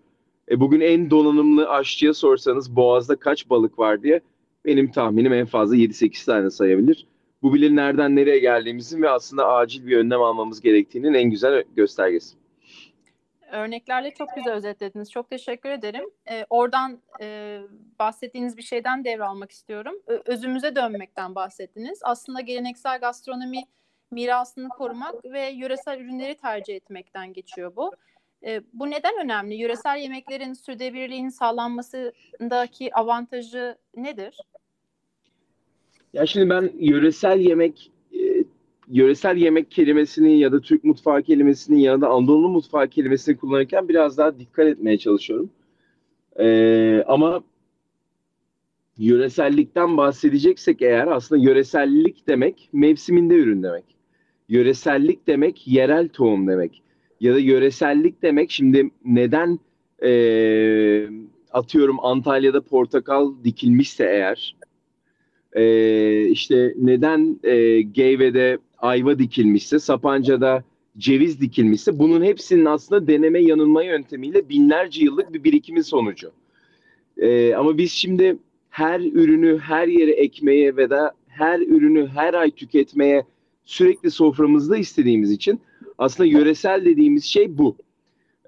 E, 0.51 0.61
bugün 0.61 0.81
en 0.81 1.11
donanımlı 1.11 1.71
aşçıya 1.71 2.15
sorsanız 2.15 2.77
Boğaz'da 2.77 3.17
kaç 3.17 3.51
balık 3.51 3.79
var 3.79 4.03
diye 4.03 4.21
benim 4.65 4.91
tahminim 4.91 5.33
en 5.33 5.47
fazla 5.47 5.77
7-8 5.77 6.27
tane 6.27 6.51
sayabilir. 6.51 7.07
Bu 7.43 7.55
bile 7.55 7.77
nereden 7.77 8.17
nereye 8.17 8.39
geldiğimizin 8.39 9.03
ve 9.03 9.11
aslında 9.11 9.49
acil 9.49 9.87
bir 9.87 9.97
önlem 9.97 10.23
almamız 10.23 10.61
gerektiğinin 10.61 11.15
en 11.15 11.31
güzel 11.31 11.65
göstergesi. 11.77 12.37
Örneklerle 13.53 14.11
çok 14.11 14.29
güzel 14.37 14.53
özetlediniz. 14.53 15.11
Çok 15.11 15.31
teşekkür 15.31 15.69
ederim. 15.69 16.05
Ee, 16.31 16.47
oradan 16.51 16.99
e, 17.21 17.61
bahsettiğiniz 17.99 18.57
bir 18.57 18.63
şeyden 18.63 19.05
devralmak 19.05 19.51
istiyorum. 19.51 19.95
Özümüze 20.25 20.77
dönmekten 20.77 21.35
bahsettiniz. 21.35 21.99
Aslında 22.03 22.41
geleneksel 22.41 23.01
gastronomi 23.01 23.63
mirasını 24.15 24.69
korumak 24.69 25.25
ve 25.25 25.51
yöresel 25.51 26.01
ürünleri 26.01 26.35
tercih 26.35 26.75
etmekten 26.75 27.33
geçiyor 27.33 27.77
bu. 27.77 27.93
E, 28.47 28.61
bu 28.73 28.91
neden 28.91 29.25
önemli? 29.25 29.55
Yöresel 29.55 29.99
yemeklerin 29.99 30.53
sürdürülebilirliğinin 30.53 31.29
sağlanmasındaki 31.29 32.95
avantajı 32.95 33.77
nedir? 33.97 34.39
Ya 36.13 36.27
şimdi 36.27 36.51
ben 36.51 36.71
yöresel 36.79 37.41
yemek 37.41 37.91
e, 38.13 38.45
yöresel 38.89 39.37
yemek 39.37 39.71
kelimesini 39.71 40.39
ya 40.39 40.53
da 40.53 40.61
Türk 40.61 40.85
mutfağı 40.85 41.23
kelimesini 41.23 41.83
ya 41.83 42.01
da 42.01 42.09
Anadolu 42.09 42.49
mutfağı 42.49 42.89
kelimesini 42.89 43.37
kullanırken 43.37 43.89
biraz 43.89 44.19
daha 44.19 44.39
dikkat 44.39 44.67
etmeye 44.67 44.99
çalışıyorum. 44.99 45.51
E, 46.39 47.05
ama 47.07 47.45
yöresellikten 48.99 49.97
bahsedeceksek 49.97 50.83
eğer 50.83 51.07
aslında 51.07 51.43
yöresellik 51.43 52.29
demek 52.29 52.69
mevsiminde 52.73 53.35
ürün 53.35 53.63
demek. 53.63 53.94
Yöresellik 54.49 55.27
demek 55.27 55.69
yerel 55.69 56.09
tohum 56.09 56.49
demek. 56.49 56.83
Ya 57.21 57.35
da 57.35 57.39
yöresellik 57.39 58.23
demek 58.23 58.51
şimdi 58.51 58.91
neden 59.05 59.59
e, 60.03 60.11
atıyorum 61.53 62.05
Antalya'da 62.05 62.61
portakal 62.61 63.33
dikilmişse 63.45 64.05
eğer 64.05 64.57
e, 65.53 66.29
işte 66.29 66.75
neden 66.77 67.41
e, 67.45 67.83
Geyve'de 67.83 68.59
ayva 68.79 69.19
dikilmişse, 69.19 69.79
Sapanca'da 69.79 70.65
ceviz 70.99 71.41
dikilmişse 71.41 71.99
bunun 71.99 72.25
hepsinin 72.25 72.65
aslında 72.65 73.07
deneme 73.07 73.41
yanılma 73.41 73.83
yöntemiyle 73.83 74.49
binlerce 74.49 75.05
yıllık 75.05 75.33
bir 75.33 75.45
birikimin 75.45 75.83
sonucu. 75.83 76.31
E, 77.19 77.55
ama 77.55 77.79
biz 77.79 77.93
şimdi 77.93 78.37
her 78.71 79.01
ürünü 79.01 79.59
her 79.59 79.89
yere 79.89 80.11
ekmeye 80.11 80.77
ve 80.77 80.91
da 80.91 81.13
her 81.29 81.61
ürünü 81.61 82.07
her 82.07 82.35
ay 82.35 82.51
tüketmeye 82.51 83.25
sürekli 83.65 84.11
soframızda 84.11 84.77
istediğimiz 84.77 85.31
için 85.31 85.61
aslında 85.99 86.29
yöresel 86.29 86.85
dediğimiz 86.85 87.25
şey 87.25 87.59
bu. 87.59 87.77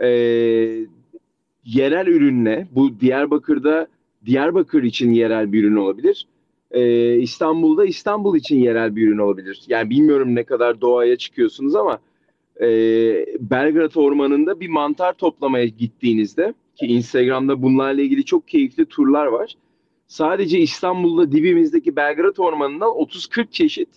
E, 0.00 0.08
yerel 1.64 2.06
ürünle 2.06 2.68
bu 2.72 3.00
Diyarbakır'da 3.00 3.86
Diyarbakır 4.26 4.82
için 4.82 5.12
yerel 5.12 5.52
bir 5.52 5.64
ürün 5.64 5.76
olabilir 5.76 6.26
e, 6.70 7.14
İstanbul'da 7.16 7.84
İstanbul 7.84 8.36
için 8.36 8.56
yerel 8.56 8.96
bir 8.96 9.08
ürün 9.08 9.18
olabilir. 9.18 9.62
Yani 9.68 9.90
bilmiyorum 9.90 10.34
ne 10.34 10.44
kadar 10.44 10.80
doğaya 10.80 11.16
çıkıyorsunuz 11.16 11.74
ama 11.76 11.98
e, 12.60 12.66
Belgrad 13.40 13.94
Ormanı'nda 13.94 14.60
bir 14.60 14.68
mantar 14.68 15.12
toplamaya 15.12 15.66
gittiğinizde 15.66 16.54
ki 16.76 16.86
Instagram'da 16.86 17.62
bunlarla 17.62 18.02
ilgili 18.02 18.24
çok 18.24 18.48
keyifli 18.48 18.86
turlar 18.86 19.26
var. 19.26 19.54
Sadece 20.06 20.58
İstanbul'da 20.58 21.32
dibimizdeki 21.32 21.96
Belgrad 21.96 22.36
Ormanı'ndan 22.36 22.88
30-40 22.88 23.50
çeşit 23.50 23.88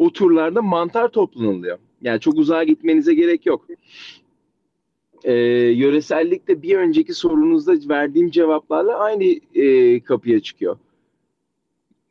o 0.00 0.12
turlarda 0.12 0.62
mantar 0.62 1.08
toplanılıyor. 1.08 1.78
Yani 2.02 2.20
çok 2.20 2.34
uzağa 2.34 2.64
gitmenize 2.64 3.14
gerek 3.14 3.46
yok. 3.46 3.66
Ee, 5.24 5.32
yöresellikte 5.74 6.62
bir 6.62 6.76
önceki 6.78 7.14
sorunuzda 7.14 7.72
verdiğim 7.94 8.30
cevaplarla 8.30 8.98
aynı 8.98 9.24
e, 9.54 10.00
kapıya 10.00 10.40
çıkıyor. 10.40 10.78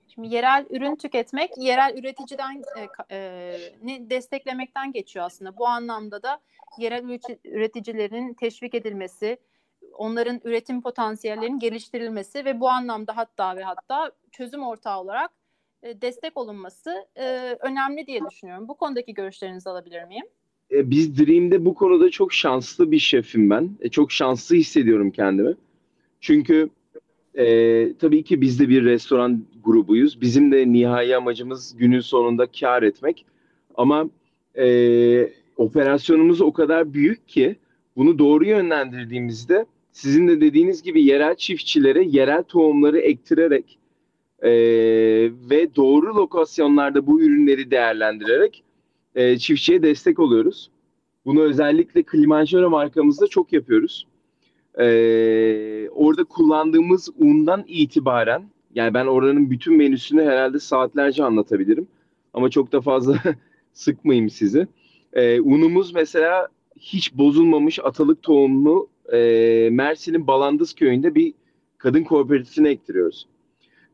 Şimdi 0.08 0.36
yerel 0.36 0.66
ürün 0.70 0.96
tüketmek, 0.96 1.52
yerel 1.58 1.98
üreticiden 1.98 2.64
e, 3.10 3.16
e, 3.16 4.10
desteklemekten 4.10 4.92
geçiyor 4.92 5.26
aslında. 5.26 5.58
Bu 5.58 5.68
anlamda 5.68 6.24
da 6.24 6.40
yerel 6.78 7.20
üreticilerin 7.46 8.34
teşvik 8.34 8.74
edilmesi, 8.76 9.38
onların 9.94 10.42
üretim 10.44 10.82
potansiyellerinin 10.82 11.60
geliştirilmesi 11.60 12.46
ve 12.46 12.60
bu 12.60 12.70
anlamda 12.70 13.18
hatta 13.18 13.56
ve 13.56 13.64
hatta 13.64 14.12
çözüm 14.32 14.64
ortağı 14.64 15.00
olarak 15.00 15.32
e, 15.32 15.39
destek 15.84 16.38
olunması 16.38 17.06
e, 17.16 17.58
önemli 17.60 18.08
diye 18.08 18.22
düşünüyorum. 18.32 18.68
Bu 18.68 18.74
konudaki 18.74 19.14
görüşlerinizi 19.14 19.70
alabilir 19.70 20.04
miyim? 20.04 20.26
E, 20.72 20.90
biz 20.90 21.20
Dream'de 21.20 21.66
bu 21.66 21.74
konuda 21.74 22.10
çok 22.10 22.34
şanslı 22.34 22.92
bir 22.92 23.00
şefim 23.00 23.50
ben. 23.50 23.70
E, 23.82 23.90
çok 23.90 24.12
şanslı 24.12 24.56
hissediyorum 24.56 25.12
kendimi. 25.12 25.56
Çünkü 26.22 26.70
e, 27.36 27.46
tabii 27.94 28.24
ki 28.24 28.42
biz 28.42 28.60
de 28.60 28.70
bir 28.70 28.84
restoran 28.84 29.46
grubuyuz. 29.64 30.22
Bizim 30.22 30.52
de 30.52 30.72
nihai 30.72 31.16
amacımız 31.16 31.78
günün 31.78 32.00
sonunda 32.00 32.48
kar 32.60 32.84
etmek. 32.84 33.26
Ama 33.76 34.10
e, 34.58 35.30
operasyonumuz 35.58 36.42
o 36.42 36.54
kadar 36.54 36.94
büyük 36.94 37.28
ki 37.28 37.56
bunu 37.96 38.20
doğru 38.20 38.46
yönlendirdiğimizde 38.46 39.66
sizin 39.92 40.28
de 40.28 40.42
dediğiniz 40.42 40.84
gibi 40.84 41.06
yerel 41.06 41.36
çiftçilere 41.36 42.04
yerel 42.04 42.44
tohumları 42.44 43.00
ektirerek 43.00 43.80
e, 44.42 44.52
ve 45.50 45.76
doğru 45.76 46.16
lokasyonlarda 46.16 47.08
bu 47.08 47.22
ürünleri 47.22 47.72
değerlendirerek 47.72 48.64
e, 49.16 49.38
çiftçiye 49.38 49.84
destek 49.84 50.20
oluyoruz. 50.20 50.70
Bunu 51.26 51.42
özellikle 51.42 52.04
Kilimanjaro 52.04 52.70
markamızda 52.70 53.28
çok 53.28 53.54
yapıyoruz. 53.54 54.08
Ee, 54.80 55.90
orada 55.90 56.24
kullandığımız 56.24 57.10
undan 57.18 57.64
itibaren 57.68 58.44
yani 58.76 58.94
ben 58.94 59.06
oranın 59.06 59.50
bütün 59.50 59.78
menüsünü 59.78 60.24
herhalde 60.24 60.60
saatlerce 60.60 61.24
anlatabilirim. 61.24 61.88
Ama 62.34 62.50
çok 62.50 62.72
da 62.72 62.82
fazla 62.82 63.18
sıkmayayım 63.74 64.30
sizi. 64.30 64.68
Ee, 65.14 65.42
unumuz 65.42 65.94
mesela 65.94 66.48
hiç 66.80 67.14
bozulmamış 67.14 67.80
atalık 67.80 68.24
tohumlu 68.24 68.88
e, 69.14 69.70
Mersin'in 69.72 70.28
Balandız 70.28 70.74
köyünde 70.74 71.16
bir 71.16 71.34
kadın 71.78 72.04
kooperatifine 72.04 72.70
ektiriyoruz. 72.70 73.28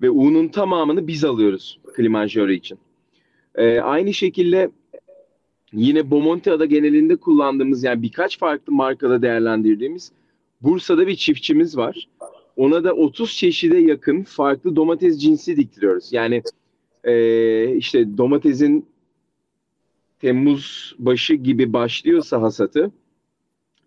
Ve 0.02 0.10
unun 0.10 0.48
tamamını 0.48 1.08
biz 1.08 1.24
alıyoruz 1.24 1.80
Kilimanjaro 1.96 2.52
için. 2.52 2.78
Ee, 3.56 3.80
aynı 3.80 4.14
şekilde 4.14 4.72
yine 5.74 6.12
Bomonti 6.12 6.52
Ada 6.52 6.66
genelinde 6.66 7.16
kullandığımız 7.16 7.84
yani 7.84 8.02
birkaç 8.02 8.40
farklı 8.40 8.74
markada 8.74 9.22
değerlendirdiğimiz 9.22 10.12
Bursa'da 10.62 11.08
bir 11.08 11.16
çiftçimiz 11.16 11.78
var. 11.78 12.08
Ona 12.56 12.84
da 12.84 12.94
30 12.94 13.38
çeşide 13.38 13.78
yakın 13.78 14.24
farklı 14.24 14.76
domates 14.76 15.18
cinsi 15.18 15.58
diktiriyoruz. 15.58 16.14
Yani 16.14 16.44
e, 17.04 17.76
işte 17.76 18.18
domatesin 18.18 18.86
Temmuz 20.20 20.96
başı 21.00 21.34
gibi 21.34 21.74
başlıyorsa 21.74 22.42
hasatı 22.42 22.92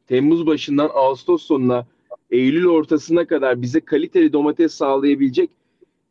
Temmuz 0.07 0.47
başından 0.47 0.91
Ağustos 0.95 1.43
sonuna 1.43 1.87
Eylül 2.31 2.67
ortasına 2.67 3.27
kadar 3.27 3.63
bize 3.63 3.81
kaliteli 3.81 4.33
domates 4.33 4.75
sağlayabilecek 4.75 5.51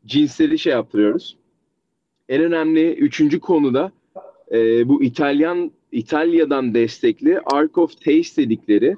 cinsleri 0.08 0.60
şey 0.60 0.74
yaptırıyoruz. 0.74 1.38
En 2.30 2.44
önemli 2.44 2.94
üçüncü 2.94 3.40
konuda 3.40 3.92
e, 4.52 4.88
bu 4.88 5.04
İtalyan 5.04 5.72
İtalya'dan 5.92 6.74
destekli 6.74 7.40
Ark 7.40 7.78
of 7.78 7.92
Taste 7.92 8.44
dedikleri 8.44 8.96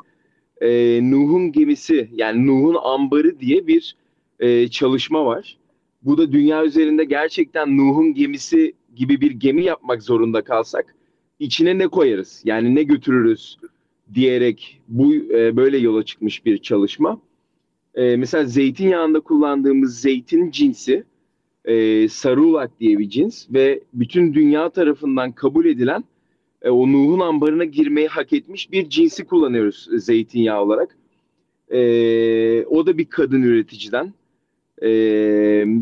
e, 0.62 1.00
Nuh'un 1.12 1.51
gemisi 1.51 2.10
yani 2.13 2.48
Nuh'un 2.48 2.78
ambarı 2.84 3.39
diye 3.39 3.68
bir 3.68 3.96
e, 4.39 4.68
çalışma 4.68 5.25
var. 5.25 5.58
Bu 6.01 6.18
da 6.18 6.32
dünya 6.32 6.66
üzerinde 6.66 7.06
gerçekten 7.06 7.78
Nuh'un 7.78 8.13
gemisi 8.13 8.74
gibi 8.96 9.22
bir 9.22 9.32
gemi 9.32 9.63
yapmak 9.63 10.04
zorunda 10.04 10.42
kalsak 10.42 10.96
içine 11.39 11.78
ne 11.78 11.88
koyarız? 11.88 12.42
Yani 12.46 12.75
ne 12.75 12.84
götürürüz 12.84 13.58
diyerek 14.13 14.82
bu 14.88 15.16
e, 15.16 15.58
böyle 15.58 15.78
yola 15.78 16.04
çıkmış 16.04 16.46
bir 16.46 16.58
çalışma. 16.58 17.22
E, 17.96 18.15
mesela 18.15 18.46
zeytinyağında 18.46 19.19
kullandığımız 19.19 20.01
zeytin 20.01 20.51
cinsi 20.51 21.03
e, 21.65 22.08
sarulak 22.08 22.79
diye 22.79 23.00
bir 23.00 23.10
cins 23.10 23.48
ve 23.53 23.84
bütün 23.93 24.34
dünya 24.34 24.69
tarafından 24.69 25.31
kabul 25.31 25.65
edilen 25.65 26.03
e, 26.62 26.69
o 26.69 26.88
Nuh'un 26.88 27.19
ambarına 27.19 27.65
girmeyi 27.65 28.08
hak 28.08 28.34
etmiş 28.34 28.72
bir 28.72 28.89
cinsi 28.89 29.25
kullanıyoruz 29.25 29.88
zeytinyağı 29.91 30.62
olarak. 30.62 30.98
E, 31.72 31.79
o 32.65 32.86
da 32.86 32.98
bir 32.98 33.05
kadın 33.05 33.41
üreticiden. 33.41 34.13
E, 34.81 34.89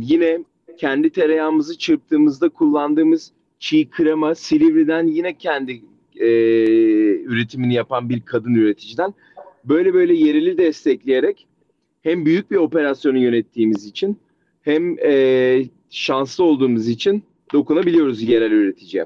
yine 0.02 0.40
kendi 0.78 1.10
tereyağımızı 1.10 1.78
çırptığımızda 1.78 2.50
kullandığımız 2.50 3.32
çiğ 3.60 3.90
krema 3.90 4.36
Silivri'den 4.36 5.08
yine 5.08 5.38
kendi 5.38 5.82
e, 6.16 6.28
üretimini 7.22 7.74
yapan 7.74 8.10
bir 8.10 8.22
kadın 8.22 8.56
üreticiden. 8.56 9.14
Böyle 9.66 9.94
böyle 9.94 10.14
yereli 10.14 10.58
destekleyerek 10.58 11.47
hem 12.08 12.26
büyük 12.26 12.52
bir 12.52 12.56
operasyonu 12.56 13.18
yönettiğimiz 13.18 13.86
için 13.86 14.18
hem 14.62 15.00
e, 15.00 15.64
şanslı 15.90 16.44
olduğumuz 16.44 16.88
için 16.88 17.24
dokunabiliyoruz 17.54 18.22
yerel 18.22 18.52
üreticiye. 18.52 19.06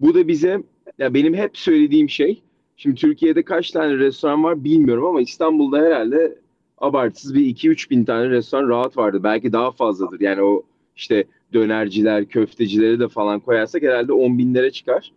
Bu 0.00 0.14
da 0.14 0.28
bize 0.28 0.62
ya 0.98 1.14
benim 1.14 1.34
hep 1.34 1.58
söylediğim 1.58 2.08
şey 2.08 2.42
şimdi 2.76 2.96
Türkiye'de 2.96 3.42
kaç 3.42 3.70
tane 3.70 3.96
restoran 3.96 4.44
var 4.44 4.64
bilmiyorum 4.64 5.04
ama 5.04 5.20
İstanbul'da 5.20 5.78
herhalde 5.78 6.38
abartısız 6.78 7.34
bir 7.34 7.40
2-3 7.40 7.90
bin 7.90 8.04
tane 8.04 8.30
restoran 8.30 8.68
rahat 8.68 8.96
vardı. 8.96 9.20
Belki 9.24 9.52
daha 9.52 9.70
fazladır. 9.70 10.20
Yani 10.20 10.42
o 10.42 10.62
işte 10.96 11.24
dönerciler, 11.52 12.24
köftecileri 12.24 13.00
de 13.00 13.08
falan 13.08 13.40
koyarsak 13.40 13.82
herhalde 13.82 14.12
10 14.12 14.38
binlere 14.38 14.70
çıkar. 14.70 15.12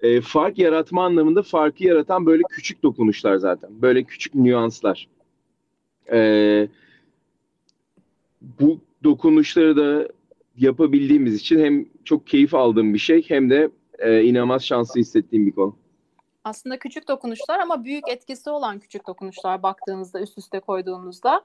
E, 0.00 0.20
fark 0.20 0.58
yaratma 0.58 1.04
anlamında 1.04 1.42
farkı 1.42 1.84
yaratan 1.84 2.26
böyle 2.26 2.42
küçük 2.50 2.82
dokunuşlar 2.82 3.36
zaten. 3.36 3.70
Böyle 3.82 4.02
küçük 4.02 4.34
nüanslar. 4.34 5.08
E, 6.12 6.68
bu 8.40 8.80
dokunuşları 9.04 9.76
da 9.76 10.08
yapabildiğimiz 10.56 11.34
için 11.34 11.58
hem 11.58 11.86
çok 12.04 12.26
keyif 12.26 12.54
aldığım 12.54 12.94
bir 12.94 12.98
şey 12.98 13.28
hem 13.28 13.50
de 13.50 13.70
e, 13.98 14.22
inanılmaz 14.22 14.64
şanslı 14.64 15.00
hissettiğim 15.00 15.46
bir 15.46 15.52
konu. 15.52 15.76
Aslında 16.44 16.78
küçük 16.78 17.08
dokunuşlar 17.08 17.58
ama 17.58 17.84
büyük 17.84 18.08
etkisi 18.08 18.50
olan 18.50 18.78
küçük 18.78 19.06
dokunuşlar 19.06 19.62
baktığınızda 19.62 20.20
üst 20.20 20.38
üste 20.38 20.60
koyduğunuzda. 20.60 21.44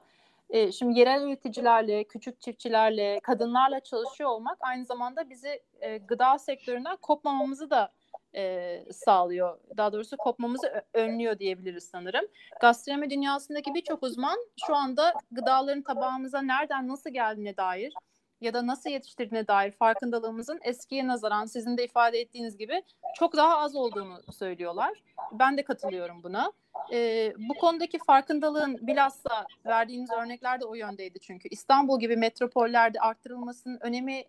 E, 0.50 0.72
şimdi 0.72 0.98
yerel 0.98 1.22
üreticilerle, 1.22 2.04
küçük 2.04 2.40
çiftçilerle, 2.40 3.20
kadınlarla 3.22 3.80
çalışıyor 3.80 4.30
olmak 4.30 4.58
aynı 4.60 4.84
zamanda 4.84 5.30
bizi 5.30 5.60
e, 5.80 5.98
gıda 5.98 6.38
sektöründen 6.38 6.96
kopmamamızı 6.96 7.70
da 7.70 7.92
e, 8.36 8.84
sağlıyor. 8.92 9.58
Daha 9.76 9.92
doğrusu 9.92 10.16
kopmamızı 10.16 10.82
önlüyor 10.94 11.38
diyebiliriz 11.38 11.84
sanırım. 11.84 12.24
Gastronomi 12.60 13.10
dünyasındaki 13.10 13.74
birçok 13.74 14.02
uzman 14.02 14.38
şu 14.66 14.74
anda 14.74 15.14
gıdaların 15.30 15.82
tabağımıza 15.82 16.42
nereden 16.42 16.88
nasıl 16.88 17.10
geldiğine 17.10 17.56
dair 17.56 17.92
ya 18.40 18.54
da 18.54 18.66
nasıl 18.66 18.90
yetiştirdiğine 18.90 19.46
dair 19.48 19.72
farkındalığımızın 19.72 20.60
eskiye 20.62 21.06
nazaran 21.06 21.46
sizin 21.46 21.76
de 21.76 21.84
ifade 21.84 22.20
ettiğiniz 22.20 22.56
gibi 22.56 22.82
çok 23.18 23.36
daha 23.36 23.58
az 23.58 23.76
olduğunu 23.76 24.20
söylüyorlar. 24.32 25.02
Ben 25.32 25.58
de 25.58 25.64
katılıyorum 25.64 26.22
buna. 26.22 26.52
Ee, 26.92 27.32
bu 27.38 27.54
konudaki 27.54 27.98
farkındalığın 27.98 28.86
bilhassa 28.86 29.46
verdiğiniz 29.66 30.10
örnekler 30.10 30.60
de 30.60 30.64
o 30.64 30.74
yöndeydi 30.74 31.18
çünkü. 31.20 31.48
İstanbul 31.48 32.00
gibi 32.00 32.16
metropollerde 32.16 33.00
arttırılmasının 33.00 33.78
önemi 33.80 34.24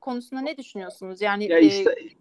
konusunda 0.00 0.42
ne 0.42 0.56
düşünüyorsunuz? 0.56 1.22
Yani 1.22 1.50
ya 1.50 1.58
işte, 1.58 1.90
e, 1.90 2.17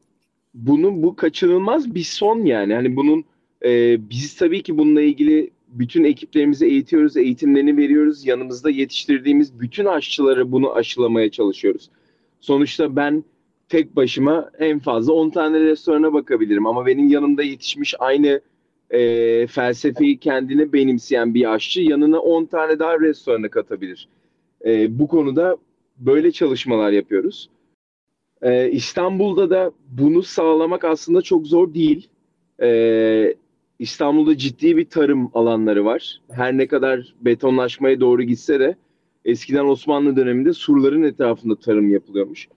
bunun 0.58 1.04
bu 1.04 1.16
kaçınılmaz 1.16 1.96
bir 1.96 2.04
son 2.04 2.46
yani. 2.46 2.74
Hani 2.74 2.96
bunun 2.96 3.26
e, 3.66 3.98
biz 4.10 4.36
tabii 4.36 4.64
ki 4.64 4.78
bununla 4.78 5.02
ilgili 5.02 5.52
bütün 5.68 6.04
ekiplerimizi 6.04 6.66
eğitiyoruz, 6.66 7.18
eğitimlerini 7.18 7.78
veriyoruz. 7.78 8.26
Yanımızda 8.26 8.70
yetiştirdiğimiz 8.70 9.60
bütün 9.60 9.86
aşçıları 9.86 10.52
bunu 10.52 10.74
aşılamaya 10.74 11.32
çalışıyoruz. 11.32 11.90
Sonuçta 12.40 12.96
ben 12.96 13.24
tek 13.70 13.96
başıma 13.96 14.52
en 14.60 14.80
fazla 14.80 15.14
10 15.14 15.30
tane 15.30 15.60
restorana 15.60 16.14
bakabilirim 16.14 16.68
ama 16.68 16.86
benim 16.86 17.08
yanımda 17.08 17.44
yetişmiş 17.44 17.96
aynı 18.00 18.42
e, 18.90 19.48
felsefeyi 19.48 20.18
kendine 20.18 20.74
benimseyen 20.74 21.34
bir 21.34 21.54
aşçı 21.54 21.82
yanına 21.82 22.20
10 22.20 22.46
tane 22.46 22.80
daha 22.80 23.00
restorana 23.00 23.50
katabilir. 23.50 24.08
E, 24.66 25.00
bu 25.00 25.08
konuda 25.08 25.58
böyle 25.98 26.32
çalışmalar 26.32 26.92
yapıyoruz. 26.92 27.50
E, 28.42 28.72
İstanbul'da 28.72 29.50
da 29.50 29.72
bunu 29.90 30.24
sağlamak 30.24 30.84
aslında 30.84 31.22
çok 31.22 31.48
zor 31.48 31.74
değil. 31.74 32.08
E, 32.62 33.36
İstanbul'da 33.80 34.38
ciddi 34.38 34.78
bir 34.78 34.86
tarım 34.86 35.32
alanları 35.34 35.86
var. 35.86 36.22
Her 36.32 36.58
ne 36.58 36.68
kadar 36.68 37.14
betonlaşmaya 37.22 38.00
doğru 38.00 38.24
gitse 38.24 38.60
de 38.60 38.76
eskiden 39.26 39.66
Osmanlı 39.66 40.16
döneminde 40.16 40.54
surların 40.54 41.04
etrafında 41.04 41.56
tarım 41.56 41.90
yapılıyormuş. 41.90 42.48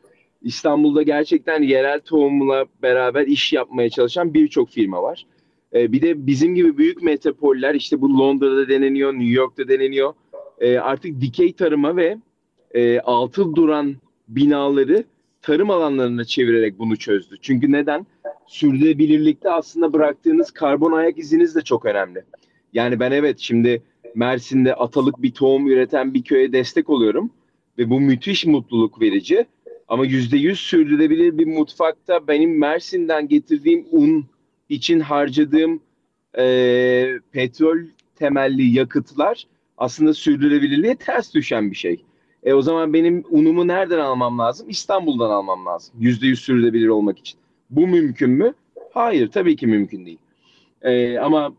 İstanbul'da 0.42 1.02
gerçekten 1.02 1.62
yerel 1.62 2.00
tohumla 2.00 2.66
beraber 2.82 3.26
iş 3.26 3.52
yapmaya 3.52 3.90
çalışan 3.90 4.34
birçok 4.34 4.70
firma 4.70 5.02
var. 5.02 5.26
Ee, 5.74 5.92
bir 5.92 6.02
de 6.02 6.26
bizim 6.26 6.54
gibi 6.54 6.78
büyük 6.78 7.02
metropoller 7.02 7.74
işte 7.74 8.00
bu 8.00 8.18
Londra'da 8.18 8.68
deneniyor, 8.68 9.12
New 9.12 9.32
York'ta 9.32 9.68
deneniyor. 9.68 10.12
Ee, 10.60 10.78
artık 10.78 11.20
dikey 11.20 11.52
tarıma 11.52 11.96
ve 11.96 12.18
e, 12.74 13.00
altı 13.00 13.54
duran 13.54 13.96
binaları 14.28 15.04
tarım 15.42 15.70
alanlarına 15.70 16.24
çevirerek 16.24 16.78
bunu 16.78 16.96
çözdü. 16.96 17.36
Çünkü 17.42 17.72
neden? 17.72 18.06
Sürdürülebilirlikte 18.46 19.50
aslında 19.50 19.92
bıraktığınız 19.92 20.50
karbon 20.50 20.92
ayak 20.92 21.18
iziniz 21.18 21.54
de 21.54 21.62
çok 21.62 21.84
önemli. 21.86 22.24
Yani 22.72 23.00
ben 23.00 23.12
evet 23.12 23.38
şimdi 23.38 23.82
Mersin'de 24.14 24.74
atalık 24.74 25.22
bir 25.22 25.32
tohum 25.32 25.68
üreten 25.68 26.14
bir 26.14 26.22
köye 26.22 26.52
destek 26.52 26.90
oluyorum 26.90 27.30
ve 27.78 27.90
bu 27.90 28.00
müthiş 28.00 28.46
mutluluk 28.46 29.00
verici. 29.00 29.46
Ama 29.88 30.06
yüzde 30.06 30.36
yüz 30.36 30.60
sürdürülebilir 30.60 31.38
bir 31.38 31.46
mutfakta 31.46 32.28
benim 32.28 32.58
Mersin'den 32.58 33.28
getirdiğim 33.28 33.86
un 33.90 34.24
için 34.68 35.00
harcadığım 35.00 35.80
e, 36.38 37.06
petrol 37.32 37.78
temelli 38.16 38.78
yakıtlar 38.78 39.44
aslında 39.78 40.14
sürdürülebilirliğe 40.14 40.96
ters 40.96 41.34
düşen 41.34 41.70
bir 41.70 41.76
şey. 41.76 42.04
E 42.44 42.54
o 42.54 42.62
zaman 42.62 42.92
benim 42.92 43.24
unumu 43.30 43.68
nereden 43.68 43.98
almam 43.98 44.38
lazım? 44.38 44.68
İstanbul'dan 44.68 45.30
almam 45.30 45.66
lazım. 45.66 45.94
Yüzde 45.98 46.26
yüz 46.26 46.40
sürdürülebilir 46.40 46.88
olmak 46.88 47.18
için. 47.18 47.40
Bu 47.70 47.86
mümkün 47.86 48.30
mü? 48.30 48.54
Hayır, 48.94 49.30
tabii 49.30 49.56
ki 49.56 49.66
mümkün 49.66 50.06
değil. 50.06 50.18
E, 50.82 51.18
ama 51.18 51.52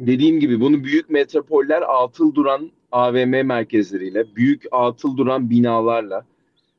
dediğim 0.00 0.40
gibi 0.40 0.60
bunu 0.60 0.84
büyük 0.84 1.10
metropoller 1.10 1.84
atıl 1.88 2.34
duran 2.34 2.70
AVM 2.92 3.46
merkezleriyle, 3.46 4.36
büyük 4.36 4.64
atıl 4.70 5.16
duran 5.16 5.50
binalarla 5.50 6.24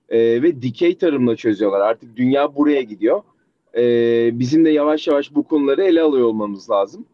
e, 0.09 0.41
ve 0.41 0.61
dikey 0.61 0.97
tarımla 0.97 1.35
çözüyorlar. 1.35 1.79
Artık 1.79 2.17
dünya 2.17 2.55
buraya 2.55 2.81
gidiyor. 2.81 3.21
E, 3.77 3.83
bizim 4.39 4.65
de 4.65 4.69
yavaş 4.69 5.07
yavaş 5.07 5.35
bu 5.35 5.43
konuları 5.43 5.83
ele 5.83 6.01
alıyor 6.01 6.27
olmamız 6.27 6.69
lazım. 6.69 7.05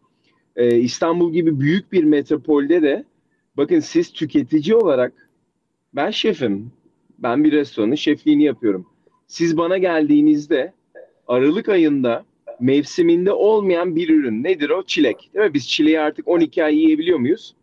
E, 0.56 0.78
İstanbul 0.78 1.32
gibi 1.32 1.60
büyük 1.60 1.92
bir 1.92 2.04
metropolde 2.04 2.82
de 2.82 3.04
bakın 3.56 3.80
siz 3.80 4.12
tüketici 4.12 4.76
olarak 4.76 5.23
ben 5.96 6.10
şefim. 6.10 6.72
Ben 7.18 7.44
bir 7.44 7.52
restoranın 7.52 7.94
şefliğini 7.94 8.44
yapıyorum. 8.44 8.86
Siz 9.26 9.56
bana 9.56 9.78
geldiğinizde 9.78 10.72
Aralık 11.28 11.68
ayında 11.68 12.24
mevsiminde 12.60 13.32
olmayan 13.32 13.96
bir 13.96 14.08
ürün 14.08 14.44
nedir 14.44 14.70
o? 14.70 14.82
Çilek. 14.82 15.30
Değil 15.34 15.46
mi? 15.46 15.54
Biz 15.54 15.68
çileği 15.68 16.00
artık 16.00 16.28
12 16.28 16.64
ay 16.64 16.76
yiyebiliyor 16.76 17.18
muyuz? 17.18 17.54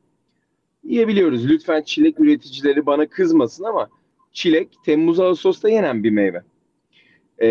Yiyebiliyoruz. 0.83 1.49
Lütfen 1.49 1.81
çilek 1.81 2.19
üreticileri 2.19 2.85
bana 2.85 3.05
kızmasın 3.05 3.63
ama 3.63 3.89
çilek 4.31 4.69
Temmuz 4.85 5.19
Ağustos'ta 5.19 5.69
yenen 5.69 6.03
bir 6.03 6.09
meyve. 6.09 6.41
Ee, 7.37 7.47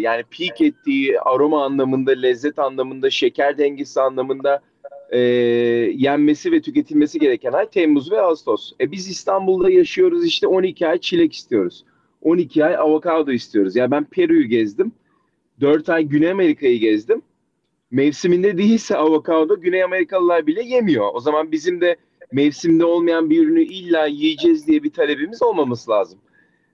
yani 0.00 0.24
peak 0.38 0.60
ettiği 0.60 1.20
aroma 1.20 1.64
anlamında, 1.64 2.10
lezzet 2.10 2.58
anlamında, 2.58 3.10
şeker 3.10 3.58
dengesi 3.58 4.00
anlamında 4.00 4.62
e, 5.10 5.18
yenmesi 5.94 6.52
ve 6.52 6.60
tüketilmesi 6.60 7.18
gereken 7.18 7.52
ay 7.52 7.70
Temmuz 7.70 8.12
ve 8.12 8.20
Ağustos. 8.20 8.72
E 8.80 8.92
biz 8.92 9.08
İstanbul'da 9.08 9.70
yaşıyoruz 9.70 10.26
işte 10.26 10.46
12 10.46 10.88
ay 10.88 10.98
çilek 10.98 11.32
istiyoruz. 11.32 11.84
12 12.22 12.64
ay 12.64 12.76
avokado 12.76 13.32
istiyoruz. 13.32 13.76
Ya 13.76 13.82
yani 13.82 13.90
ben 13.90 14.04
Peru'yu 14.04 14.48
gezdim. 14.48 14.92
4 15.60 15.88
ay 15.88 16.04
Güney 16.04 16.30
Amerika'yı 16.30 16.80
gezdim. 16.80 17.22
Mevsiminde 17.90 18.58
değilse 18.58 18.96
avokado 18.96 19.60
Güney 19.60 19.82
Amerikalılar 19.82 20.46
bile 20.46 20.62
yemiyor. 20.62 21.10
O 21.14 21.20
zaman 21.20 21.52
bizim 21.52 21.80
de 21.80 21.96
mevsimde 22.32 22.84
olmayan 22.84 23.30
bir 23.30 23.42
ürünü 23.42 23.62
illa 23.62 24.06
yiyeceğiz 24.06 24.66
diye 24.66 24.82
bir 24.82 24.90
talebimiz 24.90 25.42
olmaması 25.42 25.90
lazım. 25.90 26.18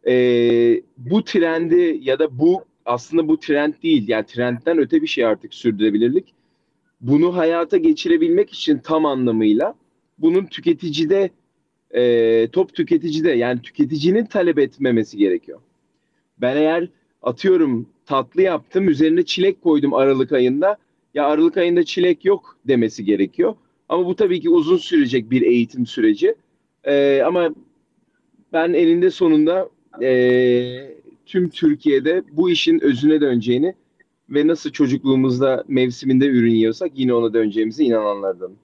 Ee, 0.07 0.83
bu 0.97 1.25
trendi 1.25 1.99
ya 2.03 2.19
da 2.19 2.39
bu 2.39 2.65
aslında 2.85 3.29
bu 3.29 3.41
trend 3.41 3.75
değil. 3.83 4.09
Yani 4.09 4.27
trendten 4.27 4.79
öte 4.79 5.03
bir 5.03 5.07
şey 5.07 5.27
artık 5.27 5.55
sürdürülebilirlik. 5.55 6.35
Bunu 7.01 7.37
hayata 7.37 7.77
geçirebilmek 7.77 8.51
için 8.53 8.79
tam 8.79 9.07
anlamıyla 9.07 9.75
bunun 10.19 10.47
tüketicide 10.47 11.31
e, 11.91 12.49
top 12.53 12.75
tüketicide 12.75 13.31
yani 13.31 13.63
tüketicinin 13.63 14.25
talep 14.25 14.59
etmemesi 14.59 15.17
gerekiyor. 15.17 15.61
Ben 16.39 16.57
eğer 16.57 16.89
atıyorum 17.23 17.87
tatlı 18.07 18.43
yaptım 18.43 18.89
üzerine 18.89 19.23
çilek 19.23 19.63
koydum 19.63 19.95
Aralık 19.95 20.33
ayında 20.33 20.77
ya 21.15 21.27
Aralık 21.27 21.57
ayında 21.57 21.85
çilek 21.85 22.25
yok 22.25 22.59
demesi 22.69 23.05
gerekiyor. 23.05 23.55
Ama 23.89 24.07
bu 24.07 24.17
tabii 24.17 24.41
ki 24.41 24.51
uzun 24.51 24.77
sürecek 24.77 25.31
bir 25.31 25.43
eğitim 25.43 25.87
süreci. 25.87 26.35
E, 26.85 27.23
ama 27.27 27.55
ben 28.53 28.73
elinde 28.73 29.11
sonunda 29.11 29.69
e, 30.03 30.97
tüm 31.27 31.49
Türkiye'de 31.49 32.23
bu 32.33 32.51
işin 32.51 32.81
özüne 32.81 33.21
döneceğini 33.21 33.75
ve 34.31 34.47
nasıl 34.47 34.71
çocukluğumuzda 34.71 35.65
mevsiminde 35.69 36.27
ürün 36.27 36.55
yiyorsak 36.55 36.91
yine 36.95 37.15
ona 37.15 37.35
döneceğimize 37.35 37.85
inananlardan. 37.85 38.57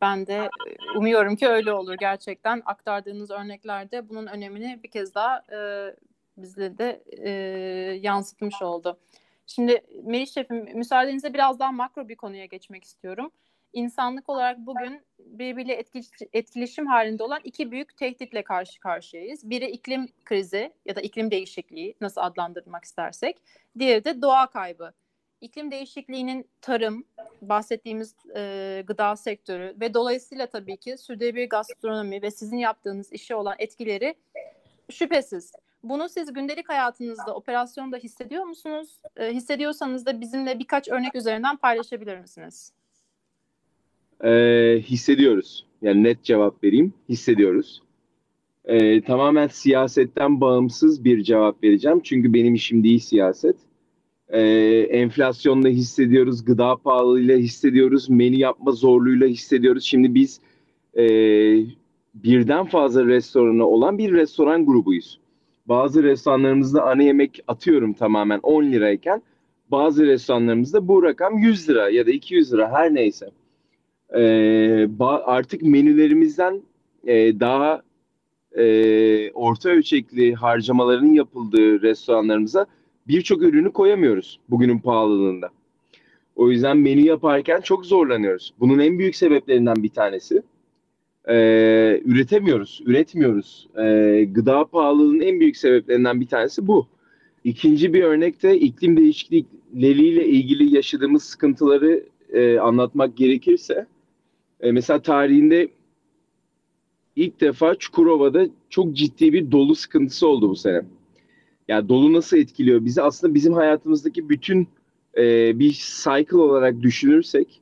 Ben 0.00 0.26
de 0.26 0.34
e, 0.34 0.98
umuyorum 0.98 1.36
ki 1.36 1.48
öyle 1.48 1.72
olur 1.72 1.94
gerçekten. 2.00 2.62
Aktardığınız 2.64 3.30
örneklerde 3.30 4.08
bunun 4.08 4.26
önemini 4.26 4.80
bir 4.82 4.90
kez 4.90 5.14
daha 5.14 5.44
e, 5.52 5.60
bizle 6.36 6.78
de 6.78 7.02
e, 7.08 7.30
yansıtmış 8.02 8.62
oldu. 8.62 8.98
Şimdi 9.46 9.82
Meriç 10.04 10.30
Şef'im 10.30 10.78
müsaadenizle 10.78 11.34
biraz 11.34 11.58
daha 11.58 11.72
makro 11.72 12.08
bir 12.08 12.16
konuya 12.16 12.46
geçmek 12.46 12.84
istiyorum 12.84 13.30
insanlık 13.72 14.28
olarak 14.28 14.58
bugün 14.58 15.02
birbiriyle 15.18 15.84
etkileşim 16.32 16.86
halinde 16.86 17.22
olan 17.22 17.40
iki 17.44 17.70
büyük 17.70 17.96
tehditle 17.96 18.42
karşı 18.42 18.80
karşıyayız. 18.80 19.50
Biri 19.50 19.70
iklim 19.70 20.08
krizi 20.24 20.72
ya 20.86 20.96
da 20.96 21.00
iklim 21.00 21.30
değişikliği 21.30 21.94
nasıl 22.00 22.20
adlandırmak 22.20 22.84
istersek. 22.84 23.42
Diğeri 23.78 24.04
de 24.04 24.22
doğa 24.22 24.46
kaybı. 24.46 24.92
İklim 25.40 25.70
değişikliğinin 25.70 26.48
tarım, 26.60 27.04
bahsettiğimiz 27.42 28.14
e, 28.36 28.84
gıda 28.86 29.16
sektörü 29.16 29.76
ve 29.80 29.94
dolayısıyla 29.94 30.46
tabii 30.46 30.76
ki 30.76 30.98
sürdürülebilir 30.98 31.48
gastronomi 31.48 32.22
ve 32.22 32.30
sizin 32.30 32.56
yaptığınız 32.56 33.12
işe 33.12 33.34
olan 33.34 33.54
etkileri 33.58 34.14
şüphesiz. 34.90 35.52
Bunu 35.82 36.08
siz 36.08 36.32
gündelik 36.32 36.68
hayatınızda, 36.68 37.34
operasyonda 37.34 37.96
hissediyor 37.96 38.44
musunuz? 38.44 39.00
E, 39.16 39.32
hissediyorsanız 39.32 40.06
da 40.06 40.20
bizimle 40.20 40.58
birkaç 40.58 40.88
örnek 40.88 41.14
üzerinden 41.14 41.56
paylaşabilir 41.56 42.18
misiniz? 42.18 42.72
E, 44.24 44.30
hissediyoruz. 44.82 45.66
Yani 45.82 46.02
net 46.02 46.24
cevap 46.24 46.64
vereyim. 46.64 46.92
Hissediyoruz. 47.08 47.82
E, 48.64 49.00
tamamen 49.00 49.46
siyasetten 49.46 50.40
bağımsız 50.40 51.04
bir 51.04 51.22
cevap 51.22 51.64
vereceğim. 51.64 52.00
Çünkü 52.04 52.34
benim 52.34 52.54
işim 52.54 52.84
değil 52.84 52.98
siyaset. 52.98 53.56
E, 54.28 54.40
enflasyonla 54.90 55.68
hissediyoruz, 55.68 56.44
gıda 56.44 56.76
pahalılığıyla 56.76 57.36
hissediyoruz, 57.36 58.10
menü 58.10 58.36
yapma 58.36 58.72
zorluğuyla 58.72 59.26
hissediyoruz. 59.26 59.84
Şimdi 59.84 60.14
biz 60.14 60.40
e, 60.96 61.04
birden 62.14 62.66
fazla 62.66 63.06
restoranı 63.06 63.66
olan 63.66 63.98
bir 63.98 64.12
restoran 64.12 64.66
grubuyuz. 64.66 65.20
Bazı 65.66 66.02
restoranlarımızda 66.02 66.82
ana 66.86 67.02
yemek 67.02 67.44
atıyorum 67.48 67.92
tamamen 67.92 68.40
10 68.42 68.64
lirayken 68.64 69.22
bazı 69.70 70.06
restoranlarımızda 70.06 70.88
bu 70.88 71.02
rakam 71.02 71.38
100 71.38 71.68
lira 71.68 71.90
ya 71.90 72.06
da 72.06 72.10
200 72.10 72.52
lira 72.52 72.72
her 72.72 72.94
neyse 72.94 73.30
e, 74.16 74.88
artık 75.24 75.62
menülerimizden 75.62 76.62
e, 77.06 77.40
daha 77.40 77.82
e, 78.58 79.30
orta 79.30 79.68
ölçekli 79.68 80.34
harcamaların 80.34 81.12
yapıldığı 81.12 81.82
restoranlarımıza 81.82 82.66
birçok 83.08 83.42
ürünü 83.42 83.72
koyamıyoruz 83.72 84.40
bugünün 84.50 84.78
pahalılığında. 84.78 85.50
O 86.36 86.50
yüzden 86.50 86.76
menü 86.76 87.00
yaparken 87.00 87.60
çok 87.60 87.86
zorlanıyoruz. 87.86 88.54
Bunun 88.60 88.78
en 88.78 88.98
büyük 88.98 89.16
sebeplerinden 89.16 89.82
bir 89.82 89.88
tanesi 89.88 90.42
e, 91.28 91.34
üretemiyoruz, 92.04 92.82
üretmiyoruz. 92.86 93.68
E, 93.76 94.24
gıda 94.24 94.64
pahalılığının 94.64 95.20
en 95.20 95.40
büyük 95.40 95.56
sebeplerinden 95.56 96.20
bir 96.20 96.26
tanesi 96.26 96.66
bu. 96.66 96.86
İkinci 97.44 97.94
bir 97.94 98.02
örnek 98.02 98.42
de 98.42 98.58
iklim 98.58 98.96
değişiklikleriyle 98.96 100.26
ilgili 100.26 100.76
yaşadığımız 100.76 101.22
sıkıntıları 101.22 102.04
e, 102.32 102.58
anlatmak 102.58 103.16
gerekirse 103.16 103.86
e, 104.60 104.72
mesela 104.72 105.02
tarihinde 105.02 105.68
ilk 107.16 107.40
defa 107.40 107.74
Çukurova'da 107.74 108.46
çok 108.70 108.92
ciddi 108.92 109.32
bir 109.32 109.50
dolu 109.50 109.74
sıkıntısı 109.74 110.28
oldu 110.28 110.50
bu 110.50 110.56
sene. 110.56 110.82
Yani 111.68 111.88
dolu 111.88 112.12
nasıl 112.12 112.36
etkiliyor 112.36 112.84
bizi? 112.84 113.02
Aslında 113.02 113.34
bizim 113.34 113.52
hayatımızdaki 113.52 114.28
bütün 114.28 114.68
e, 115.16 115.58
bir 115.58 115.72
cycle 115.72 116.36
olarak 116.36 116.82
düşünürsek 116.82 117.60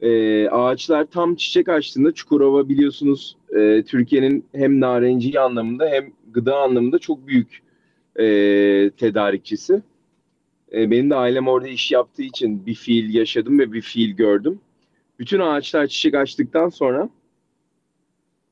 e, 0.00 0.48
ağaçlar 0.48 1.04
tam 1.04 1.34
çiçek 1.34 1.68
açtığında 1.68 2.12
Çukurova 2.12 2.68
biliyorsunuz 2.68 3.36
e, 3.56 3.84
Türkiye'nin 3.86 4.44
hem 4.52 4.80
narenciye 4.80 5.40
anlamında 5.40 5.88
hem 5.88 6.12
gıda 6.32 6.56
anlamında 6.56 6.98
çok 6.98 7.26
büyük 7.26 7.62
e, 8.16 8.24
tedarikçisi. 8.96 9.82
E, 10.72 10.90
benim 10.90 11.10
de 11.10 11.14
ailem 11.14 11.48
orada 11.48 11.68
iş 11.68 11.92
yaptığı 11.92 12.22
için 12.22 12.66
bir 12.66 12.74
fiil 12.74 13.14
yaşadım 13.14 13.58
ve 13.58 13.72
bir 13.72 13.82
fiil 13.82 14.16
gördüm 14.16 14.60
bütün 15.18 15.40
ağaçlar 15.40 15.86
çiçek 15.86 16.14
açtıktan 16.14 16.68
sonra 16.68 17.08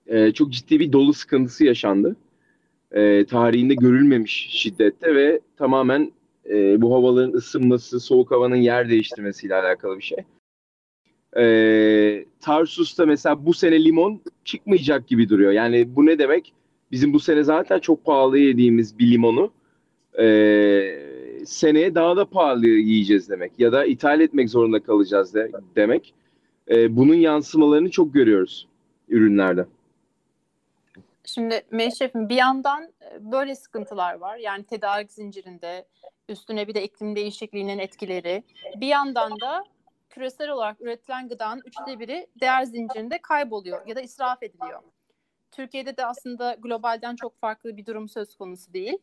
e, 0.06 0.32
çok 0.32 0.52
ciddi 0.52 0.80
bir 0.80 0.92
dolu 0.92 1.12
sıkıntısı 1.12 1.64
yaşandı. 1.64 2.16
E, 2.92 3.26
tarihinde 3.26 3.74
görülmemiş 3.74 4.48
şiddette 4.50 5.14
ve 5.14 5.40
tamamen 5.56 6.12
e, 6.50 6.82
bu 6.82 6.94
havaların 6.94 7.32
ısınması, 7.32 8.00
soğuk 8.00 8.30
havanın 8.30 8.56
yer 8.56 8.88
değiştirmesiyle 8.88 9.54
alakalı 9.54 9.98
bir 9.98 10.02
şey. 10.02 10.18
E, 11.36 12.24
Tarsus'ta 12.40 13.06
mesela 13.06 13.46
bu 13.46 13.54
sene 13.54 13.84
limon 13.84 14.20
çıkmayacak 14.44 15.08
gibi 15.08 15.28
duruyor. 15.28 15.52
Yani 15.52 15.96
bu 15.96 16.06
ne 16.06 16.18
demek? 16.18 16.52
Bizim 16.92 17.12
bu 17.12 17.20
sene 17.20 17.42
zaten 17.42 17.78
çok 17.78 18.04
pahalı 18.04 18.38
yediğimiz 18.38 18.98
bir 18.98 19.10
limonu 19.10 19.50
e, 20.18 20.26
seneye 21.46 21.94
daha 21.94 22.16
da 22.16 22.24
pahalı 22.24 22.68
yiyeceğiz 22.68 23.30
demek. 23.30 23.52
Ya 23.58 23.72
da 23.72 23.84
ithal 23.84 24.20
etmek 24.20 24.50
zorunda 24.50 24.80
kalacağız 24.80 25.34
de, 25.34 25.50
demek 25.76 26.14
e, 26.70 26.96
bunun 26.96 27.14
yansımalarını 27.14 27.90
çok 27.90 28.14
görüyoruz 28.14 28.68
ürünlerde. 29.08 29.66
Şimdi 31.24 31.62
Meşref'im 31.70 32.28
bir 32.28 32.36
yandan 32.36 32.82
e, 32.84 33.32
böyle 33.32 33.54
sıkıntılar 33.54 34.14
var. 34.14 34.36
Yani 34.36 34.64
tedarik 34.64 35.12
zincirinde 35.12 35.86
üstüne 36.28 36.68
bir 36.68 36.74
de 36.74 36.82
iklim 36.82 37.16
değişikliğinin 37.16 37.78
etkileri. 37.78 38.42
Bir 38.76 38.86
yandan 38.86 39.40
da 39.40 39.64
küresel 40.10 40.50
olarak 40.50 40.80
üretilen 40.80 41.28
gıdanın 41.28 41.62
üçte 41.66 42.00
biri 42.00 42.26
değer 42.40 42.64
zincirinde 42.64 43.18
kayboluyor 43.18 43.86
ya 43.86 43.96
da 43.96 44.00
israf 44.00 44.42
ediliyor. 44.42 44.82
Türkiye'de 45.52 45.96
de 45.96 46.06
aslında 46.06 46.56
globalden 46.58 47.16
çok 47.16 47.40
farklı 47.40 47.76
bir 47.76 47.86
durum 47.86 48.08
söz 48.08 48.36
konusu 48.36 48.72
değil. 48.72 48.98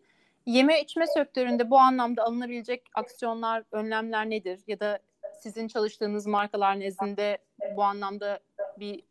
Yeme 0.46 0.82
içme 0.82 1.08
sektöründe 1.08 1.70
bu 1.70 1.78
anlamda 1.80 2.24
alınabilecek 2.24 2.84
aksiyonlar, 2.96 3.64
önlemler 3.72 4.30
nedir? 4.30 4.60
Ya 4.68 4.80
da 4.80 5.00
sizin 5.44 5.68
çalıştığınız 5.68 6.28
markalar 6.28 6.80
nezdinde 6.80 7.38
bu 7.76 7.84
anlamda 7.84 8.40
bir 8.80 9.04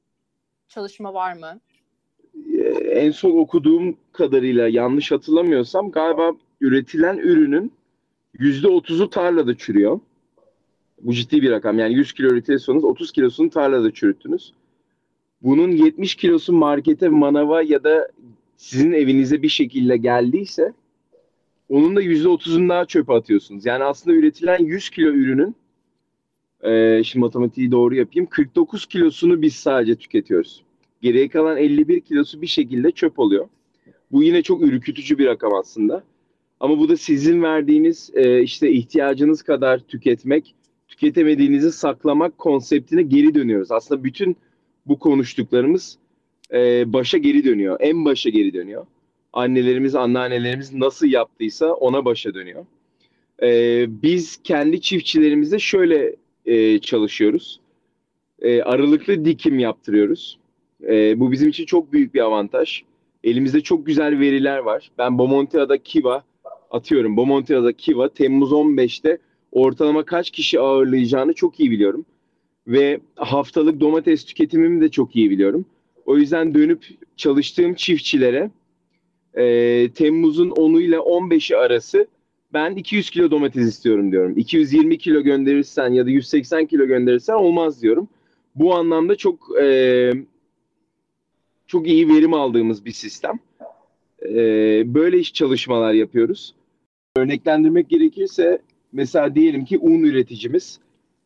çalışma 0.69 1.15
var 1.15 1.33
mı? 1.33 1.61
Ee, 2.55 2.69
en 2.91 3.11
son 3.11 3.31
okuduğum 3.31 3.97
kadarıyla 4.13 4.69
yanlış 4.69 5.13
hatırlamıyorsam 5.13 5.91
galiba 5.91 6.33
üretilen 6.61 7.19
ürünün 7.19 7.73
yüzde 8.39 8.69
otuzu 8.69 9.11
tarlada 9.11 9.57
çürüyor. 9.57 10.01
Bu 11.01 11.13
ciddi 11.13 11.43
bir 11.43 11.51
rakam. 11.51 11.79
Yani 11.79 11.95
100 11.95 12.13
kilo 12.13 12.29
üretiyorsanız 12.29 12.85
30 12.85 13.13
kilosunu 13.13 13.51
tarlada 13.51 13.91
çürüttünüz. 13.91 14.53
Bunun 15.43 15.71
70 15.71 16.15
kilosu 16.15 16.53
markete, 16.53 17.09
manava 17.09 17.63
ya 17.63 17.85
da 17.85 18.09
sizin 18.57 18.93
evinize 18.93 19.43
bir 19.43 19.49
şekilde 19.49 19.97
geldiyse 19.97 20.73
onun 21.69 21.97
da 21.97 22.03
%30'unu 22.03 22.69
daha 22.69 22.85
çöpe 22.85 23.13
atıyorsunuz. 23.13 23.67
Yani 23.67 23.85
aslında 23.85 24.17
üretilen 24.17 24.65
100 24.65 24.91
kilo 24.91 25.09
ürünün 25.09 25.57
e, 26.63 27.03
şimdi 27.05 27.25
matematiği 27.25 27.71
doğru 27.71 27.95
yapayım. 27.95 28.27
49 28.27 28.87
kilosunu 28.87 29.43
biz 29.43 29.55
sadece 29.55 29.97
tüketiyoruz. 29.97 30.63
Geriye 31.03 31.29
kalan 31.29 31.57
51 31.57 32.01
kilosu 32.01 32.43
bir 32.43 32.47
şekilde 32.47 32.91
çöp 32.91 33.19
oluyor. 33.19 33.49
Bu 34.13 34.23
yine 34.23 34.43
çok 34.43 34.63
ürkütücü 34.63 35.19
bir 35.19 35.27
rakam 35.27 35.55
aslında. 35.55 36.05
Ama 36.61 36.79
bu 36.79 36.89
da 36.89 36.97
sizin 36.97 37.43
verdiğiniz 37.43 38.11
e, 38.15 38.43
işte 38.43 38.71
ihtiyacınız 38.71 39.43
kadar 39.43 39.79
tüketmek, 39.79 40.55
tüketemediğinizi 40.89 41.73
saklamak 41.73 42.39
konseptine 42.39 43.03
geri 43.03 43.35
dönüyoruz. 43.35 43.73
Aslında 43.73 44.05
bütün 44.05 44.37
bu 44.87 44.99
konuştuklarımız 44.99 45.99
e, 46.53 46.93
başa 46.93 47.19
geri 47.19 47.45
dönüyor. 47.45 47.77
En 47.81 48.05
başa 48.05 48.31
geri 48.31 48.55
dönüyor. 48.55 48.87
Annelerimiz, 49.33 49.95
anneannelerimiz 49.95 50.73
nasıl 50.75 51.07
yaptıysa 51.07 51.73
ona 51.73 52.05
başa 52.05 52.35
dönüyor. 52.35 52.67
E, 53.43 53.85
biz 54.03 54.43
kendi 54.45 54.81
çiftçilerimize 54.81 55.59
şöyle 55.59 56.17
e, 56.47 56.79
çalışıyoruz. 56.79 57.61
E, 58.43 58.63
aralıklı 58.63 59.25
dikim 59.25 59.59
yaptırıyoruz. 59.59 60.39
E, 60.89 61.21
bu 61.21 61.33
bizim 61.33 61.49
için 61.49 61.67
çok 61.67 61.93
büyük 61.93 62.15
bir 62.15 62.21
avantaj. 62.21 62.83
Elimizde 63.25 63.61
çok 63.61 63.87
güzel 63.87 64.19
veriler 64.19 64.59
var. 64.59 64.91
Ben 64.99 65.19
Bomontia'da 65.19 65.79
Kiva 65.79 66.25
atıyorum 66.71 67.17
Bomonti 67.17 67.53
ya 67.53 67.65
da 67.65 67.73
Kiva 67.73 68.09
Temmuz 68.09 68.53
15'te 68.53 69.19
ortalama 69.53 70.05
kaç 70.05 70.31
kişi 70.31 70.61
ağırlayacağını 70.61 71.33
çok 71.33 71.61
iyi 71.61 71.71
biliyorum. 71.71 72.05
Ve 72.67 73.01
haftalık 73.17 73.81
domates 73.81 74.25
tüketimimi 74.25 74.81
de 74.81 74.89
çok 74.89 75.17
iyi 75.17 75.31
biliyorum. 75.31 75.67
O 76.07 76.17
yüzden 76.17 76.55
dönüp 76.55 76.87
çalıştığım 77.17 77.75
çiftçilere 77.75 78.51
e, 79.35 79.89
Temmuz'un 79.95 80.51
10'u 80.51 80.81
ile 80.81 80.97
15'i 80.97 81.57
arası 81.57 82.07
ben 82.55 82.77
200 82.77 83.11
kilo 83.11 83.31
domates 83.31 83.69
istiyorum 83.69 84.13
diyorum. 84.13 84.39
220 84.39 84.99
kilo 84.99 85.23
gönderirsen 85.23 85.93
ya 85.93 86.07
da 86.07 86.11
180 86.11 86.67
kilo 86.67 86.87
gönderirsen 86.87 87.35
olmaz 87.35 87.83
diyorum. 87.83 88.09
Bu 88.55 88.75
anlamda 88.75 89.17
çok 89.17 89.61
e, 89.61 90.13
çok 91.67 91.89
iyi 91.89 92.09
verim 92.09 92.35
aldığımız 92.35 92.85
bir 92.85 92.93
sistem. 92.93 93.39
E, 94.23 94.35
böyle 94.95 95.19
iş 95.19 95.33
çalışmalar 95.33 95.93
yapıyoruz. 95.93 96.55
Örneklendirmek 97.17 97.89
gerekirse 97.89 98.63
mesela 98.93 99.35
diyelim 99.35 99.65
ki 99.65 99.79
un 99.79 100.03
üreticimiz 100.03 100.81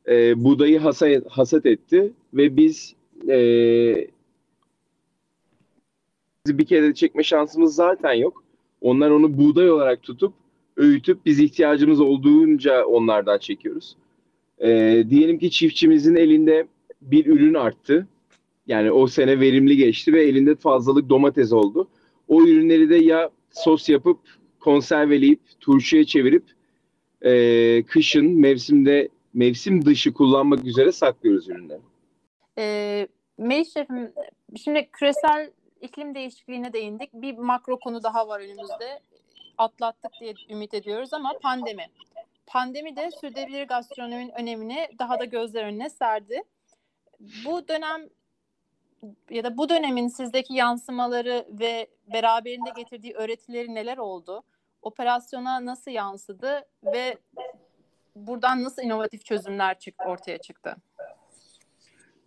e, 0.08 0.44
buğdayı 0.44 0.78
hasat, 0.78 1.26
hasat 1.28 1.66
etti 1.66 2.12
ve 2.34 2.56
biz 2.56 2.94
e, 3.28 3.36
bir 6.46 6.66
kere 6.66 6.82
de 6.82 6.94
çekme 6.94 7.22
şansımız 7.22 7.74
zaten 7.74 8.12
yok. 8.12 8.44
Onlar 8.80 9.10
onu 9.10 9.38
buğday 9.38 9.70
olarak 9.70 10.02
tutup 10.02 10.34
öğütüp 10.76 11.26
biz 11.26 11.40
ihtiyacımız 11.40 12.00
olduğunca 12.00 12.84
onlardan 12.84 13.38
çekiyoruz. 13.38 13.96
E, 14.58 14.68
diyelim 15.10 15.38
ki 15.38 15.50
çiftçimizin 15.50 16.16
elinde 16.16 16.66
bir 17.02 17.26
ürün 17.26 17.54
arttı. 17.54 18.06
Yani 18.66 18.90
o 18.92 19.06
sene 19.06 19.40
verimli 19.40 19.76
geçti 19.76 20.12
ve 20.12 20.22
elinde 20.22 20.54
fazlalık 20.54 21.08
domates 21.08 21.52
oldu. 21.52 21.88
O 22.28 22.42
ürünleri 22.42 22.90
de 22.90 22.96
ya 22.96 23.30
sos 23.50 23.88
yapıp 23.88 24.18
konserveleyip 24.60 25.40
turşuya 25.60 26.04
çevirip 26.04 26.44
e, 27.22 27.82
kışın 27.82 28.40
mevsimde 28.40 29.08
mevsim 29.34 29.84
dışı 29.84 30.12
kullanmak 30.12 30.64
üzere 30.64 30.92
saklıyoruz 30.92 31.48
ürünleri. 31.48 31.80
E, 32.58 33.06
Melis 33.38 33.74
Şef'im 33.74 34.12
şimdi 34.56 34.88
küresel 34.92 35.50
iklim 35.80 36.14
değişikliğine 36.14 36.72
değindik. 36.72 37.10
Bir 37.12 37.38
makro 37.38 37.78
konu 37.78 38.02
daha 38.02 38.28
var 38.28 38.40
önümüzde. 38.40 39.00
Atlattık 39.58 40.12
diye 40.20 40.34
ümit 40.50 40.74
ediyoruz 40.74 41.14
ama 41.14 41.32
pandemi. 41.42 41.86
Pandemi 42.46 42.96
de 42.96 43.10
sürdürülebilir 43.10 43.66
gastronominin 43.66 44.32
önemini 44.38 44.88
daha 44.98 45.18
da 45.18 45.24
gözler 45.24 45.64
önüne 45.64 45.90
serdi. 45.90 46.42
Bu 47.44 47.68
dönem 47.68 48.08
ya 49.30 49.44
da 49.44 49.58
bu 49.58 49.68
dönemin 49.68 50.08
sizdeki 50.08 50.54
yansımaları 50.54 51.46
ve 51.48 51.86
beraberinde 52.12 52.70
getirdiği 52.76 53.14
öğretileri 53.14 53.74
neler 53.74 53.98
oldu? 53.98 54.42
Operasyona 54.82 55.64
nasıl 55.64 55.90
yansıdı 55.90 56.64
ve 56.84 57.18
buradan 58.16 58.64
nasıl 58.64 58.82
inovatif 58.82 59.24
çözümler 59.24 59.78
çıktı, 59.78 60.04
ortaya 60.04 60.38
çıktı? 60.38 60.76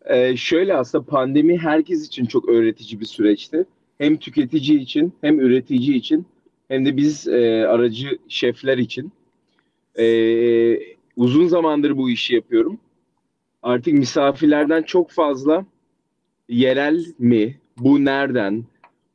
Ee, 0.06 0.38
şöyle 0.38 0.76
aslında 0.76 1.06
pandemi 1.06 1.58
herkes 1.58 2.08
için 2.08 2.26
çok 2.26 2.50
öğretici 2.50 3.00
bir 3.00 3.06
süreçti. 3.06 3.66
Hem 3.98 4.18
tüketici 4.18 4.80
için 4.80 5.18
hem 5.22 5.40
üretici 5.40 5.98
için 5.98 6.28
hem 6.70 6.86
de 6.86 6.98
biz 6.98 7.28
e, 7.28 7.68
aracı 7.68 8.20
şefler 8.30 8.78
için. 8.78 9.12
E, 10.00 10.06
uzun 11.16 11.48
zamandır 11.48 11.98
bu 11.98 12.10
işi 12.10 12.36
yapıyorum. 12.36 12.80
Artık 13.64 13.94
misafirlerden 13.94 14.84
çok 14.84 15.12
fazla 15.12 15.66
yerel 16.50 17.06
mi, 17.20 17.60
bu 17.78 18.06
nereden, 18.06 18.66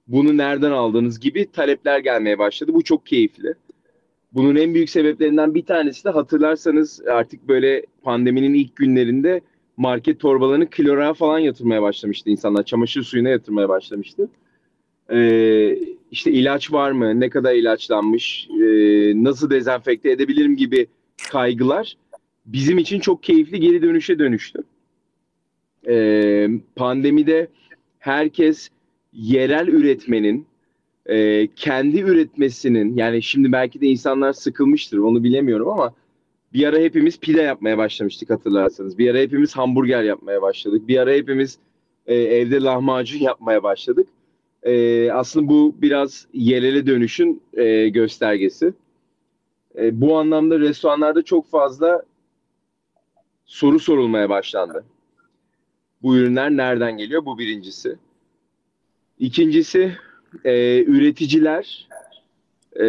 bunu 0.08 0.36
nereden 0.36 0.70
aldınız 0.70 1.20
gibi 1.20 1.52
talepler 1.52 1.98
gelmeye 1.98 2.38
başladı. 2.38 2.74
Bu 2.74 2.84
çok 2.84 3.06
keyifli. 3.06 3.54
Bunun 4.32 4.56
en 4.56 4.74
büyük 4.74 4.90
sebeplerinden 4.90 5.54
bir 5.54 5.64
tanesi 5.64 6.04
de 6.04 6.10
hatırlarsanız 6.10 7.00
artık 7.08 7.48
böyle 7.48 7.86
pandeminin 8.02 8.54
ilk 8.54 8.76
günlerinde 8.76 9.40
market 9.76 10.20
torbalarını 10.20 10.70
klora 10.70 11.14
falan 11.14 11.38
yatırmaya 11.38 11.82
başlamıştı 11.82 12.30
insanlar. 12.30 12.62
Çamaşır 12.62 13.02
suyuna 13.02 13.28
yatırmaya 13.28 13.68
başlamıştı. 13.68 14.28
Ee, 15.12 15.78
işte 16.10 16.32
ilaç 16.32 16.72
var 16.72 16.90
mı? 16.90 17.20
Ne 17.20 17.30
kadar 17.30 17.54
ilaçlanmış? 17.54 18.48
Ee, 18.50 19.12
nasıl 19.24 19.50
dezenfekte 19.50 20.10
edebilirim 20.10 20.56
gibi 20.56 20.86
kaygılar 21.30 21.96
bizim 22.46 22.78
için 22.78 23.00
çok 23.00 23.22
keyifli 23.22 23.60
geri 23.60 23.82
dönüşe 23.82 24.18
dönüştü. 24.18 24.64
Ee, 25.88 26.48
pandemide 26.76 27.48
herkes 27.98 28.68
yerel 29.12 29.68
üretmenin, 29.68 30.46
e, 31.06 31.48
kendi 31.56 32.00
üretmesinin 32.00 32.96
yani 32.96 33.22
şimdi 33.22 33.52
belki 33.52 33.80
de 33.80 33.86
insanlar 33.86 34.32
sıkılmıştır 34.32 34.98
onu 34.98 35.24
bilemiyorum 35.24 35.68
ama 35.68 35.94
bir 36.52 36.64
ara 36.66 36.78
hepimiz 36.78 37.20
pide 37.20 37.42
yapmaya 37.42 37.78
başlamıştık 37.78 38.30
hatırlarsanız. 38.30 38.98
Bir 38.98 39.10
ara 39.10 39.18
hepimiz 39.18 39.56
hamburger 39.56 40.02
yapmaya 40.02 40.42
başladık. 40.42 40.88
Bir 40.88 40.98
ara 40.98 41.12
hepimiz 41.12 41.58
e, 42.06 42.14
evde 42.14 42.60
lahmacun 42.60 43.18
yapmaya 43.18 43.62
başladık. 43.62 44.08
E, 44.64 45.12
aslında 45.12 45.48
bu 45.48 45.74
biraz 45.78 46.26
yerele 46.32 46.86
dönüşün 46.86 47.42
e, 47.52 47.88
göstergesi. 47.88 48.74
E, 49.78 50.00
bu 50.00 50.18
anlamda 50.18 50.60
restoranlarda 50.60 51.22
çok 51.22 51.50
fazla 51.50 52.02
soru 53.44 53.78
sorulmaya 53.80 54.28
başlandı. 54.28 54.84
Bu 56.02 56.16
ürünler 56.16 56.50
nereden 56.50 56.96
geliyor? 56.96 57.24
Bu 57.24 57.38
birincisi. 57.38 57.96
İkincisi 59.18 59.96
e, 60.44 60.84
üreticiler 60.84 61.88
e, 62.80 62.86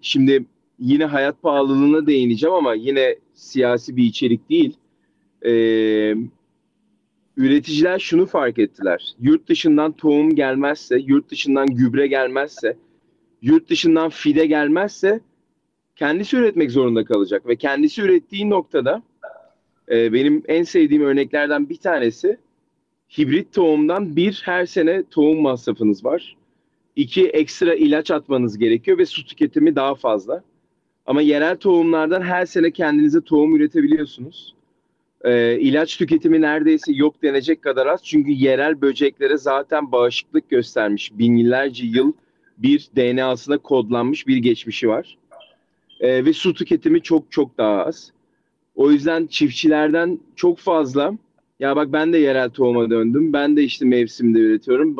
şimdi 0.00 0.44
yine 0.78 1.04
hayat 1.04 1.42
pahalılığına 1.42 2.06
değineceğim 2.06 2.54
ama 2.54 2.74
yine 2.74 3.16
siyasi 3.34 3.96
bir 3.96 4.04
içerik 4.04 4.50
değil. 4.50 4.76
E, 5.46 5.52
üreticiler 7.36 7.98
şunu 7.98 8.26
fark 8.26 8.58
ettiler. 8.58 9.14
Yurt 9.20 9.48
dışından 9.48 9.92
tohum 9.92 10.34
gelmezse, 10.34 10.98
yurt 10.98 11.30
dışından 11.30 11.66
gübre 11.66 12.06
gelmezse, 12.06 12.76
yurt 13.42 13.70
dışından 13.70 14.10
fide 14.10 14.46
gelmezse 14.46 15.20
kendisi 15.96 16.36
üretmek 16.36 16.70
zorunda 16.70 17.04
kalacak. 17.04 17.46
Ve 17.46 17.56
kendisi 17.56 18.02
ürettiği 18.02 18.50
noktada 18.50 19.02
e, 19.90 20.12
benim 20.12 20.42
en 20.48 20.62
sevdiğim 20.62 21.02
örneklerden 21.02 21.68
bir 21.68 21.76
tanesi 21.76 22.38
hibrit 23.18 23.52
tohumdan 23.52 24.16
bir 24.16 24.42
her 24.44 24.66
sene 24.66 25.04
tohum 25.10 25.40
masrafınız 25.40 26.04
var. 26.04 26.36
İki 26.96 27.28
ekstra 27.28 27.74
ilaç 27.74 28.10
atmanız 28.10 28.58
gerekiyor 28.58 28.98
ve 28.98 29.06
su 29.06 29.26
tüketimi 29.26 29.76
daha 29.76 29.94
fazla. 29.94 30.42
Ama 31.06 31.22
yerel 31.22 31.56
tohumlardan 31.56 32.22
her 32.22 32.46
sene 32.46 32.70
kendinize 32.70 33.20
tohum 33.20 33.56
üretebiliyorsunuz. 33.56 34.53
Ee, 35.24 35.58
ilaç 35.60 35.96
tüketimi 35.96 36.40
neredeyse 36.40 36.92
yok 36.92 37.22
denecek 37.22 37.62
kadar 37.62 37.86
az. 37.86 38.04
Çünkü 38.04 38.30
yerel 38.30 38.80
böceklere 38.80 39.36
zaten 39.36 39.92
bağışıklık 39.92 40.50
göstermiş. 40.50 41.18
Binlerce 41.18 41.86
yıl 41.86 42.12
bir 42.58 42.88
DNA'sına 42.96 43.58
kodlanmış 43.58 44.26
bir 44.26 44.36
geçmişi 44.36 44.88
var. 44.88 45.18
Ee, 46.00 46.24
ve 46.24 46.32
su 46.32 46.54
tüketimi 46.54 47.02
çok 47.02 47.32
çok 47.32 47.58
daha 47.58 47.84
az. 47.84 48.12
O 48.74 48.90
yüzden 48.90 49.26
çiftçilerden 49.26 50.18
çok 50.36 50.58
fazla 50.58 51.14
ya 51.60 51.76
bak 51.76 51.92
ben 51.92 52.12
de 52.12 52.18
yerel 52.18 52.50
tohuma 52.50 52.90
döndüm. 52.90 53.32
Ben 53.32 53.56
de 53.56 53.62
işte 53.62 53.84
mevsimde 53.84 54.38
üretiyorum. 54.38 54.96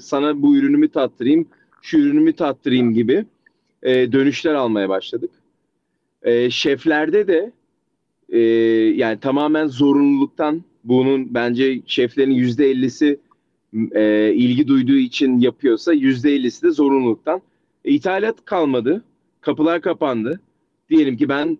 Sana 0.00 0.42
bu 0.42 0.56
ürünümü 0.56 0.88
tattırayım, 0.88 1.46
şu 1.82 1.98
ürünümü 1.98 2.32
tattırayım 2.32 2.94
gibi 2.94 3.24
e, 3.82 4.12
dönüşler 4.12 4.54
almaya 4.54 4.88
başladık. 4.88 5.30
E, 6.22 6.50
şeflerde 6.50 7.28
de 7.28 7.52
e, 8.32 8.40
yani 8.96 9.20
tamamen 9.20 9.66
zorunluluktan 9.66 10.62
bunun 10.84 11.34
bence 11.34 11.82
şeflerin 11.86 12.30
yüzde 12.30 12.70
ellisi 12.70 13.20
e, 13.92 14.32
ilgi 14.34 14.68
duyduğu 14.68 14.96
için 14.96 15.38
yapıyorsa 15.38 15.92
yüzde 15.92 16.34
ellisi 16.34 16.62
de 16.62 16.70
zorunluluktan. 16.70 17.42
E, 17.84 17.90
ithalat 17.90 18.44
kalmadı. 18.44 19.04
Kapılar 19.40 19.80
kapandı. 19.80 20.40
Diyelim 20.90 21.16
ki 21.16 21.28
ben 21.28 21.58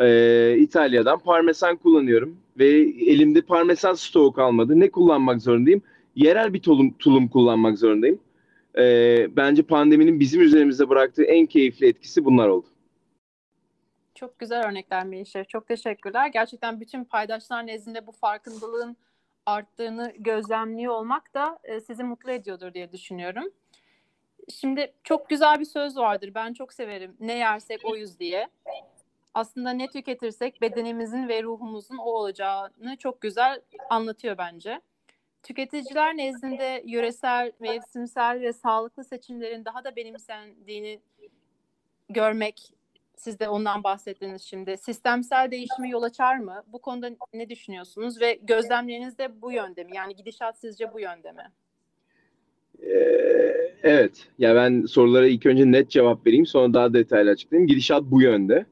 e, 0.00 0.56
İtalya'dan 0.58 1.18
parmesan 1.18 1.76
kullanıyorum 1.76 2.36
ve 2.58 2.68
elimde 3.06 3.40
parmesan 3.40 3.94
stoğu 3.94 4.32
kalmadı. 4.32 4.80
Ne 4.80 4.90
kullanmak 4.90 5.42
zorundayım? 5.42 5.82
Yerel 6.16 6.54
bir 6.54 6.60
tulum, 6.60 6.92
tulum 6.98 7.28
kullanmak 7.28 7.78
zorundayım. 7.78 8.18
E, 8.78 9.26
bence 9.36 9.62
pandeminin 9.62 10.20
bizim 10.20 10.40
üzerimizde 10.40 10.88
bıraktığı 10.88 11.22
en 11.22 11.46
keyifli 11.46 11.86
etkisi 11.86 12.24
bunlar 12.24 12.48
oldu. 12.48 12.66
Çok 14.14 14.38
güzel 14.38 14.66
örnekler 14.66 15.04
Melih 15.04 15.48
Çok 15.48 15.68
teşekkürler. 15.68 16.26
Gerçekten 16.26 16.80
bütün 16.80 17.04
paydaşlar 17.04 17.66
nezdinde 17.66 18.06
bu 18.06 18.12
farkındalığın 18.12 18.96
arttığını 19.46 20.12
gözlemliyor 20.18 20.94
olmak 20.94 21.34
da 21.34 21.58
e, 21.64 21.80
sizi 21.80 22.04
mutlu 22.04 22.30
ediyordur 22.30 22.74
diye 22.74 22.92
düşünüyorum. 22.92 23.44
Şimdi 24.48 24.92
çok 25.04 25.28
güzel 25.28 25.60
bir 25.60 25.64
söz 25.64 25.96
vardır. 25.96 26.30
Ben 26.34 26.52
çok 26.52 26.72
severim. 26.72 27.16
Ne 27.20 27.34
yersek 27.38 27.84
oyuz 27.84 28.18
diye 28.18 28.48
aslında 29.34 29.70
ne 29.70 29.88
tüketirsek 29.88 30.60
bedenimizin 30.60 31.28
ve 31.28 31.42
ruhumuzun 31.42 31.98
o 31.98 32.04
olacağını 32.04 32.96
çok 32.98 33.20
güzel 33.20 33.60
anlatıyor 33.90 34.38
bence. 34.38 34.80
Tüketiciler 35.42 36.16
nezdinde 36.16 36.82
yöresel, 36.86 37.52
mevsimsel 37.60 38.40
ve 38.40 38.52
sağlıklı 38.52 39.04
seçimlerin 39.04 39.64
daha 39.64 39.84
da 39.84 39.96
benimsendiğini 39.96 41.00
görmek 42.08 42.72
siz 43.16 43.40
de 43.40 43.48
ondan 43.48 43.84
bahsettiniz 43.84 44.42
şimdi. 44.42 44.76
Sistemsel 44.76 45.50
değişimi 45.50 45.90
yol 45.90 46.02
açar 46.02 46.38
mı? 46.38 46.62
Bu 46.72 46.78
konuda 46.78 47.10
ne 47.34 47.48
düşünüyorsunuz 47.48 48.20
ve 48.20 48.38
gözlemleriniz 48.42 49.18
de 49.18 49.42
bu 49.42 49.52
yönde 49.52 49.84
mi? 49.84 49.90
Yani 49.94 50.16
gidişat 50.16 50.58
sizce 50.58 50.92
bu 50.92 51.00
yönde 51.00 51.32
mi? 51.32 51.52
Ee, 52.82 53.74
evet. 53.82 54.28
Ya 54.38 54.54
ben 54.54 54.86
sorulara 54.86 55.26
ilk 55.26 55.46
önce 55.46 55.72
net 55.72 55.90
cevap 55.90 56.26
vereyim 56.26 56.46
sonra 56.46 56.74
daha 56.74 56.94
detaylı 56.94 57.30
açıklayayım. 57.30 57.68
Gidişat 57.68 58.02
bu 58.02 58.22
yönde. 58.22 58.66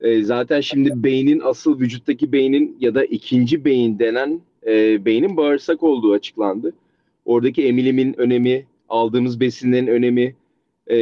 Ee, 0.00 0.22
zaten 0.22 0.60
şimdi 0.60 0.90
beynin 0.94 1.40
asıl 1.40 1.80
vücuttaki 1.80 2.32
beynin 2.32 2.76
ya 2.80 2.94
da 2.94 3.04
ikinci 3.04 3.64
beyin 3.64 3.98
denen 3.98 4.40
e, 4.66 5.04
beynin 5.04 5.36
bağırsak 5.36 5.82
olduğu 5.82 6.12
açıklandı. 6.12 6.72
Oradaki 7.24 7.66
emilimin 7.66 8.20
önemi, 8.20 8.66
aldığımız 8.88 9.40
besinlerin 9.40 9.86
önemi 9.86 10.34
e, 10.90 10.98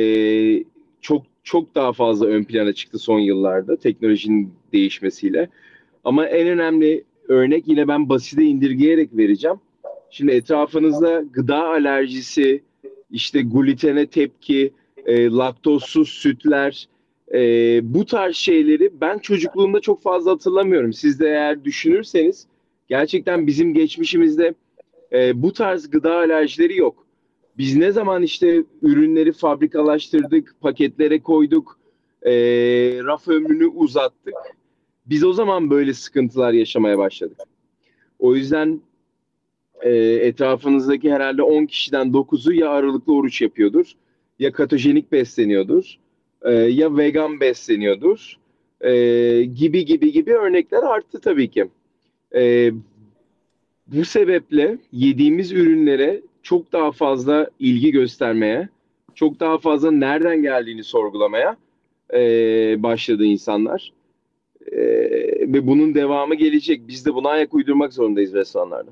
çok 1.01 1.23
çok 1.49 1.75
daha 1.75 1.93
fazla 1.93 2.27
ön 2.27 2.45
plana 2.45 2.73
çıktı 2.73 2.99
son 2.99 3.19
yıllarda 3.19 3.77
teknolojinin 3.77 4.53
değişmesiyle. 4.73 5.49
Ama 6.05 6.27
en 6.27 6.49
önemli 6.49 7.05
örnek 7.29 7.69
yine 7.69 7.89
ben 7.89 8.09
basite 8.09 8.45
indirgeyerek 8.45 9.17
vereceğim. 9.17 9.57
Şimdi 10.11 10.33
etrafınızda 10.33 11.25
gıda 11.33 11.65
alerjisi, 11.65 12.63
işte 13.11 13.43
glutene 13.43 14.07
tepki, 14.07 14.73
e, 15.07 15.27
laktozsuz 15.27 16.09
sütler, 16.09 16.89
e, 17.35 17.41
bu 17.95 18.05
tarz 18.05 18.37
şeyleri 18.37 18.91
ben 19.01 19.19
çocukluğumda 19.19 19.81
çok 19.81 20.03
fazla 20.03 20.31
hatırlamıyorum. 20.31 20.93
Siz 20.93 21.21
de 21.21 21.29
eğer 21.29 21.65
düşünürseniz 21.65 22.47
gerçekten 22.89 23.47
bizim 23.47 23.75
geçmişimizde 23.75 24.55
e, 25.13 25.43
bu 25.43 25.53
tarz 25.53 25.91
gıda 25.91 26.17
alerjileri 26.17 26.77
yok. 26.77 27.08
Biz 27.59 27.77
ne 27.77 27.92
zaman 27.92 28.23
işte 28.23 28.64
ürünleri 28.83 29.33
fabrikalaştırdık, 29.33 30.55
paketlere 30.61 31.23
koyduk, 31.23 31.79
e, 32.23 32.33
raf 33.05 33.29
ömrünü 33.29 33.66
uzattık. 33.66 34.35
Biz 35.07 35.25
o 35.25 35.33
zaman 35.33 35.71
böyle 35.71 35.94
sıkıntılar 35.94 36.53
yaşamaya 36.53 36.99
başladık. 36.99 37.38
O 38.18 38.35
yüzden 38.35 38.81
e, 39.81 39.90
etrafınızdaki 40.01 41.12
herhalde 41.12 41.42
10 41.42 41.66
kişiden 41.66 42.07
9'u 42.07 42.53
ya 42.53 42.71
aralıklı 42.71 43.14
oruç 43.14 43.42
yapıyordur, 43.42 43.92
ya 44.38 44.53
katojenik 44.53 45.12
besleniyordur, 45.12 45.99
e, 46.42 46.53
ya 46.53 46.97
vegan 46.97 47.40
besleniyordur 47.40 48.38
e, 48.81 48.92
gibi 49.44 49.85
gibi 49.85 50.12
gibi 50.12 50.33
örnekler 50.33 50.83
arttı 50.83 51.21
tabii 51.21 51.51
ki. 51.51 51.68
E, 52.35 52.73
bu 53.87 54.05
sebeple 54.05 54.79
yediğimiz 54.92 55.53
ürünlere 55.53 56.23
çok 56.49 56.73
daha 56.73 56.93
fazla 56.93 57.51
ilgi 57.59 57.91
göstermeye, 57.91 58.69
çok 59.15 59.41
daha 59.41 59.59
fazla 59.59 59.91
nereden 59.91 60.43
geldiğini 60.43 60.85
sorgulamaya 60.85 61.57
e, 62.15 62.21
başladı 62.83 63.25
insanlar. 63.25 63.93
E, 64.73 64.79
ve 65.53 65.67
bunun 65.67 65.95
devamı 65.95 66.35
gelecek. 66.35 66.89
Biz 66.89 67.07
de 67.07 67.15
buna 67.15 67.29
ayak 67.29 67.55
uydurmak 67.55 67.93
zorundayız 67.93 68.35
restoranlarda. 68.35 68.91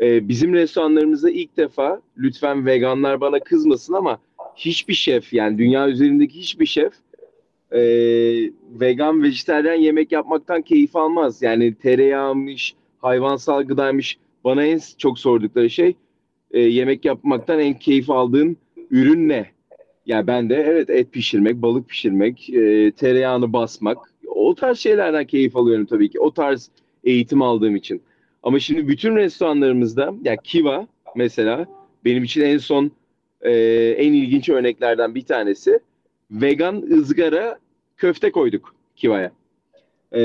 E, 0.00 0.28
bizim 0.28 0.54
restoranlarımızda 0.54 1.30
ilk 1.30 1.56
defa 1.56 2.00
lütfen 2.18 2.66
veganlar 2.66 3.20
bana 3.20 3.40
kızmasın 3.40 3.94
ama 3.94 4.18
hiçbir 4.56 4.94
şef 4.94 5.32
yani 5.32 5.58
dünya 5.58 5.88
üzerindeki 5.88 6.38
hiçbir 6.38 6.66
şef 6.66 6.92
e, 7.72 7.80
vegan, 8.80 9.22
vejeteryan 9.22 9.74
yemek 9.74 10.12
yapmaktan 10.12 10.62
keyif 10.62 10.96
almaz. 10.96 11.42
Yani 11.42 11.74
tereyağmış, 11.74 12.74
hayvansal 12.98 13.62
gıdaymış. 13.62 14.18
Bana 14.44 14.64
en 14.64 14.80
çok 14.98 15.18
sordukları 15.18 15.70
şey 15.70 15.94
e, 16.54 16.60
yemek 16.60 17.04
yapmaktan 17.04 17.60
en 17.60 17.78
keyif 17.78 18.10
aldığın 18.10 18.56
ürün 18.90 19.28
ne? 19.28 19.46
Yani 20.06 20.26
ben 20.26 20.50
de 20.50 20.54
evet 20.54 20.90
et 20.90 21.12
pişirmek, 21.12 21.62
balık 21.62 21.88
pişirmek, 21.88 22.50
e, 22.50 22.92
tereyağını 22.92 23.52
basmak 23.52 23.98
o 24.26 24.54
tarz 24.54 24.78
şeylerden 24.78 25.24
keyif 25.24 25.56
alıyorum 25.56 25.86
tabii 25.86 26.10
ki. 26.10 26.20
O 26.20 26.30
tarz 26.34 26.70
eğitim 27.04 27.42
aldığım 27.42 27.76
için. 27.76 28.02
Ama 28.42 28.58
şimdi 28.58 28.88
bütün 28.88 29.16
restoranlarımızda 29.16 30.14
ya 30.24 30.36
Kiva 30.36 30.86
mesela 31.16 31.66
benim 32.04 32.24
için 32.24 32.40
en 32.40 32.58
son 32.58 32.90
e, 33.42 33.52
en 33.98 34.12
ilginç 34.12 34.48
örneklerden 34.48 35.14
bir 35.14 35.24
tanesi 35.24 35.80
vegan 36.30 36.82
ızgara 36.82 37.58
köfte 37.96 38.30
koyduk 38.30 38.74
Kiva'ya. 38.96 39.32
E, 40.14 40.22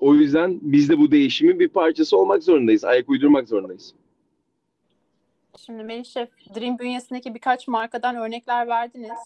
o 0.00 0.14
yüzden 0.14 0.58
biz 0.62 0.88
de 0.88 0.98
bu 0.98 1.10
değişimin 1.10 1.60
bir 1.60 1.68
parçası 1.68 2.16
olmak 2.16 2.42
zorundayız. 2.42 2.84
Ayak 2.84 3.08
uydurmak 3.08 3.48
zorundayız. 3.48 3.94
Şimdi 5.66 5.84
Melih 5.84 6.04
Şef, 6.04 6.28
Dream 6.56 6.78
bünyesindeki 6.78 7.34
birkaç 7.34 7.68
markadan 7.68 8.16
örnekler 8.16 8.68
verdiniz. 8.68 9.18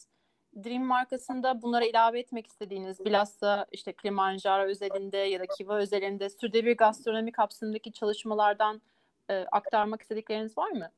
Dream 0.65 0.85
markasında 0.85 1.63
bunlara 1.63 1.85
ilave 1.85 2.19
etmek 2.19 2.47
istediğiniz 2.47 3.05
bilhassa 3.05 3.67
işte 3.73 3.93
Kilimanjaro 3.93 4.63
özelinde 4.63 5.17
ya 5.17 5.41
da 5.41 5.47
Kiva 5.59 5.77
özelinde 5.77 6.31
sürdürülebilir 6.31 6.77
gastronomi 6.77 7.33
kapsamındaki 7.33 7.93
çalışmalardan 7.93 8.83
e, 9.31 9.35
aktarmak 9.35 10.03
istedikleriniz 10.03 10.59
var 10.59 10.71
mı? 10.71 10.91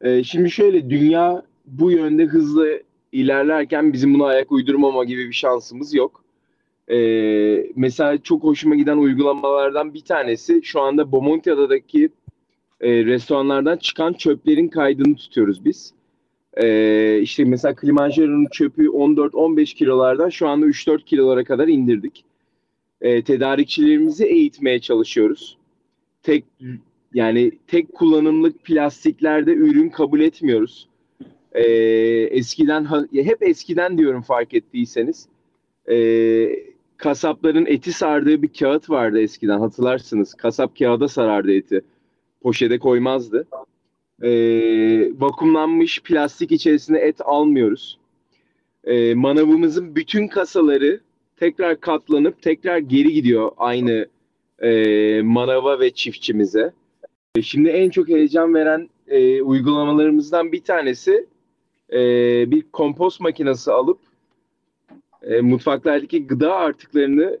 E, 0.00 0.24
şimdi 0.24 0.50
şöyle 0.50 0.90
dünya 0.90 1.42
bu 1.64 1.90
yönde 1.90 2.24
hızlı 2.24 2.82
ilerlerken 3.12 3.92
bizim 3.92 4.14
buna 4.14 4.26
ayak 4.26 4.52
uydurmama 4.52 5.04
gibi 5.04 5.28
bir 5.28 5.34
şansımız 5.34 5.94
yok. 5.94 6.24
E, 6.88 6.98
mesela 7.76 8.22
çok 8.22 8.42
hoşuma 8.42 8.74
giden 8.74 8.96
uygulamalardan 8.96 9.94
bir 9.94 10.04
tanesi 10.04 10.62
şu 10.62 10.80
anda 10.80 11.12
Bomontiada'daki 11.12 12.10
e, 12.80 13.04
restoranlardan 13.04 13.76
çıkan 13.76 14.12
çöplerin 14.12 14.68
kaydını 14.68 15.16
tutuyoruz 15.16 15.64
biz. 15.64 15.92
E, 16.56 17.18
işte 17.20 17.44
mesela 17.44 17.74
Kilimanjaro'nun 17.74 18.46
çöpü 18.52 18.86
14-15 18.86 19.74
kilolardan 19.74 20.28
şu 20.28 20.48
anda 20.48 20.66
3-4 20.66 21.04
kilolara 21.04 21.44
kadar 21.44 21.68
indirdik. 21.68 22.24
E, 23.00 23.22
tedarikçilerimizi 23.22 24.24
eğitmeye 24.24 24.80
çalışıyoruz. 24.80 25.58
Tek 26.22 26.44
yani 27.14 27.52
tek 27.66 27.94
kullanımlık 27.94 28.64
plastiklerde 28.64 29.52
ürün 29.52 29.88
kabul 29.88 30.20
etmiyoruz. 30.20 30.88
E, 31.52 31.62
eskiden 32.30 32.84
hep 33.12 33.42
eskiden 33.42 33.98
diyorum 33.98 34.22
fark 34.22 34.54
ettiyseniz. 34.54 35.28
E, 35.90 35.96
kasapların 36.96 37.66
eti 37.66 37.92
sardığı 37.92 38.42
bir 38.42 38.48
kağıt 38.48 38.90
vardı 38.90 39.20
eskiden 39.20 39.58
hatırlarsınız. 39.58 40.34
Kasap 40.34 40.78
kağıda 40.78 41.08
sarardı 41.08 41.52
eti. 41.52 41.82
Poşete 42.42 42.78
koymazdı. 42.78 43.46
Ee, 44.22 45.10
vakumlanmış 45.20 46.02
plastik 46.02 46.52
içerisinde 46.52 46.98
et 46.98 47.20
almıyoruz. 47.24 47.98
Ee, 48.84 49.14
manavımızın 49.14 49.96
bütün 49.96 50.28
kasaları 50.28 51.00
tekrar 51.36 51.80
katlanıp 51.80 52.42
tekrar 52.42 52.78
geri 52.78 53.12
gidiyor 53.12 53.52
aynı 53.56 54.06
e, 54.62 55.22
manava 55.22 55.80
ve 55.80 55.90
çiftçimize. 55.90 56.72
E, 57.36 57.42
şimdi 57.42 57.68
en 57.68 57.90
çok 57.90 58.08
heyecan 58.08 58.54
veren 58.54 58.88
e, 59.08 59.42
uygulamalarımızdan 59.42 60.52
bir 60.52 60.60
tanesi 60.60 61.26
e, 61.92 62.00
bir 62.50 62.62
kompost 62.72 63.20
makinesi 63.20 63.72
alıp 63.72 63.98
e, 65.22 65.40
mutfaklardaki 65.40 66.26
gıda 66.26 66.54
artıklarını 66.54 67.38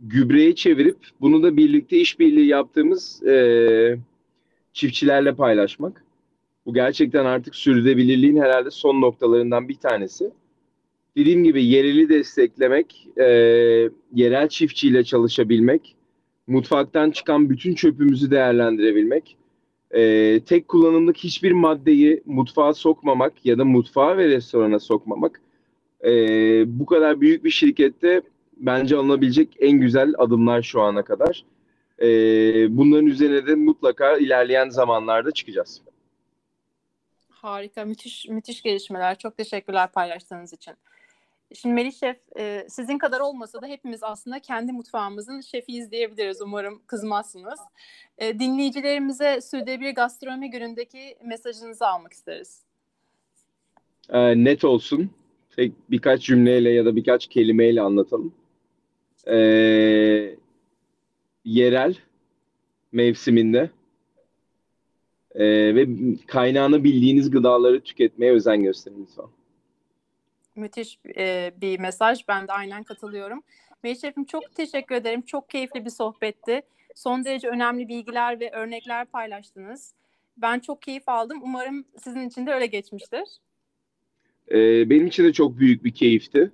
gübreye 0.00 0.54
çevirip 0.54 0.98
bunu 1.20 1.42
da 1.42 1.56
birlikte 1.56 1.96
işbirliği 1.96 2.46
yaptığımız 2.46 3.22
e, 3.22 3.96
çiftçilerle 4.72 5.34
paylaşmak. 5.34 6.04
Bu 6.66 6.74
gerçekten 6.74 7.24
artık 7.24 7.54
sürdürülebilirliğin 7.54 8.36
herhalde 8.36 8.70
son 8.70 9.00
noktalarından 9.00 9.68
bir 9.68 9.74
tanesi. 9.74 10.30
Dediğim 11.16 11.44
gibi 11.44 11.64
yereli 11.64 12.08
desteklemek, 12.08 13.08
e, 13.16 13.24
yerel 14.14 14.48
çiftçiyle 14.48 15.04
çalışabilmek, 15.04 15.96
mutfaktan 16.46 17.10
çıkan 17.10 17.50
bütün 17.50 17.74
çöpümüzü 17.74 18.30
değerlendirebilmek, 18.30 19.36
e, 19.90 20.40
tek 20.40 20.68
kullanımlık 20.68 21.16
hiçbir 21.16 21.52
maddeyi 21.52 22.22
mutfağa 22.26 22.74
sokmamak 22.74 23.46
ya 23.46 23.58
da 23.58 23.64
mutfağa 23.64 24.16
ve 24.16 24.28
restorana 24.28 24.78
sokmamak 24.78 25.40
e, 26.04 26.10
bu 26.78 26.86
kadar 26.86 27.20
büyük 27.20 27.44
bir 27.44 27.50
şirkette 27.50 28.22
bence 28.56 28.96
alınabilecek 28.96 29.56
en 29.60 29.80
güzel 29.80 30.12
adımlar 30.18 30.62
şu 30.62 30.80
ana 30.80 31.02
kadar. 31.02 31.44
E, 32.00 32.06
bunların 32.76 33.06
üzerine 33.06 33.46
de 33.46 33.54
mutlaka 33.54 34.16
ilerleyen 34.16 34.68
zamanlarda 34.68 35.30
çıkacağız. 35.30 35.82
Harika, 37.28 37.84
müthiş 37.84 38.28
müthiş 38.28 38.62
gelişmeler. 38.62 39.18
Çok 39.18 39.36
teşekkürler 39.36 39.92
paylaştığınız 39.92 40.52
için. 40.52 40.74
Şimdi 41.54 41.74
Melih 41.74 41.92
Şef, 41.92 42.16
e, 42.38 42.66
sizin 42.68 42.98
kadar 42.98 43.20
olmasa 43.20 43.62
da 43.62 43.66
hepimiz 43.66 44.02
aslında 44.02 44.38
kendi 44.38 44.72
mutfağımızın 44.72 45.40
şefiyiz 45.40 45.90
diyebiliriz. 45.90 46.42
Umarım 46.42 46.82
kızmazsınız. 46.86 47.60
E, 48.18 48.38
dinleyicilerimize 48.38 49.40
Sürdürülebilir 49.40 49.94
Gastronomi 49.94 50.50
Günü'ndeki 50.50 51.16
mesajınızı 51.24 51.86
almak 51.86 52.12
isteriz. 52.12 52.62
E, 54.08 54.44
net 54.44 54.64
olsun. 54.64 55.10
Tek 55.56 55.72
birkaç 55.90 56.22
cümleyle 56.22 56.70
ya 56.70 56.84
da 56.84 56.96
birkaç 56.96 57.26
kelimeyle 57.26 57.80
anlatalım. 57.80 58.34
E, 59.26 59.36
yerel, 61.44 61.94
mevsiminde 62.92 63.70
e, 65.34 65.74
ve 65.74 65.86
kaynağını 66.26 66.84
bildiğiniz 66.84 67.30
gıdaları 67.30 67.80
tüketmeye 67.80 68.32
özen 68.32 68.62
gösterin 68.62 69.06
lütfen. 69.08 69.26
Müthiş 70.56 70.98
e, 71.16 71.52
bir 71.60 71.78
mesaj. 71.78 72.28
Ben 72.28 72.48
de 72.48 72.52
aynen 72.52 72.82
katılıyorum. 72.82 73.42
Meriç 73.82 74.00
Şef'im 74.00 74.24
çok 74.24 74.54
teşekkür 74.54 74.94
ederim. 74.94 75.22
Çok 75.22 75.50
keyifli 75.50 75.84
bir 75.84 75.90
sohbetti. 75.90 76.62
Son 76.94 77.24
derece 77.24 77.48
önemli 77.48 77.88
bilgiler 77.88 78.40
ve 78.40 78.50
örnekler 78.50 79.06
paylaştınız. 79.06 79.94
Ben 80.36 80.60
çok 80.60 80.82
keyif 80.82 81.08
aldım. 81.08 81.40
Umarım 81.42 81.84
sizin 81.98 82.28
için 82.28 82.46
de 82.46 82.52
öyle 82.52 82.66
geçmiştir. 82.66 83.24
Ee, 84.50 84.90
benim 84.90 85.06
için 85.06 85.24
de 85.24 85.32
çok 85.32 85.58
büyük 85.58 85.84
bir 85.84 85.94
keyifti. 85.94 86.50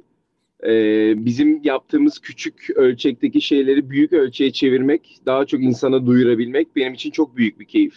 Ee, 0.64 1.14
bizim 1.24 1.60
yaptığımız 1.62 2.18
küçük 2.18 2.70
ölçekteki 2.74 3.40
şeyleri 3.40 3.90
büyük 3.90 4.12
ölçeğe 4.12 4.52
çevirmek, 4.52 5.18
daha 5.26 5.44
çok 5.44 5.62
insana 5.62 6.06
duyurabilmek 6.06 6.76
benim 6.76 6.94
için 6.94 7.10
çok 7.10 7.36
büyük 7.36 7.60
bir 7.60 7.64
keyif. 7.64 7.94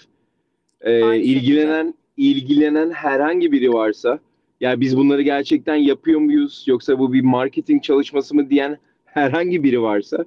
Ee, 0.81 1.17
ilgilenen 1.17 1.93
ilgilenen 2.17 2.91
herhangi 2.91 3.51
biri 3.51 3.73
varsa, 3.73 4.19
ya 4.61 4.79
biz 4.79 4.97
bunları 4.97 5.21
gerçekten 5.21 5.75
yapıyor 5.75 6.19
muyuz 6.19 6.63
yoksa 6.67 6.99
bu 6.99 7.13
bir 7.13 7.21
marketing 7.21 7.83
çalışması 7.83 8.35
mı 8.35 8.49
diyen 8.49 8.77
herhangi 9.05 9.63
biri 9.63 9.81
varsa, 9.81 10.25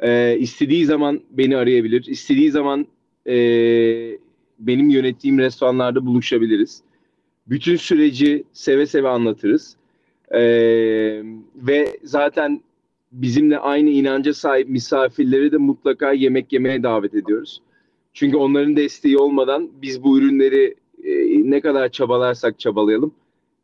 e, 0.00 0.38
istediği 0.38 0.84
zaman 0.84 1.20
beni 1.30 1.56
arayabilir, 1.56 2.04
istediği 2.06 2.50
zaman 2.50 2.86
e, 3.26 3.34
benim 4.58 4.90
yönettiğim 4.90 5.38
restoranlarda 5.38 6.06
buluşabiliriz. 6.06 6.82
Bütün 7.46 7.76
süreci 7.76 8.44
seve 8.52 8.86
seve 8.86 9.08
anlatırız. 9.08 9.76
Ee, 10.34 11.22
ve 11.56 11.98
zaten 12.02 12.60
bizimle 13.12 13.58
aynı 13.58 13.90
inanca 13.90 14.34
sahip 14.34 14.68
misafirleri 14.68 15.52
de 15.52 15.56
mutlaka 15.56 16.12
yemek 16.12 16.52
yemeye 16.52 16.82
davet 16.82 17.14
ediyoruz. 17.14 17.62
Çünkü 18.12 18.36
onların 18.36 18.76
desteği 18.76 19.18
olmadan 19.18 19.70
biz 19.82 20.02
bu 20.02 20.18
ürünleri 20.18 20.74
e, 21.04 21.50
ne 21.50 21.60
kadar 21.60 21.88
çabalarsak 21.88 22.58
çabalayalım 22.58 23.14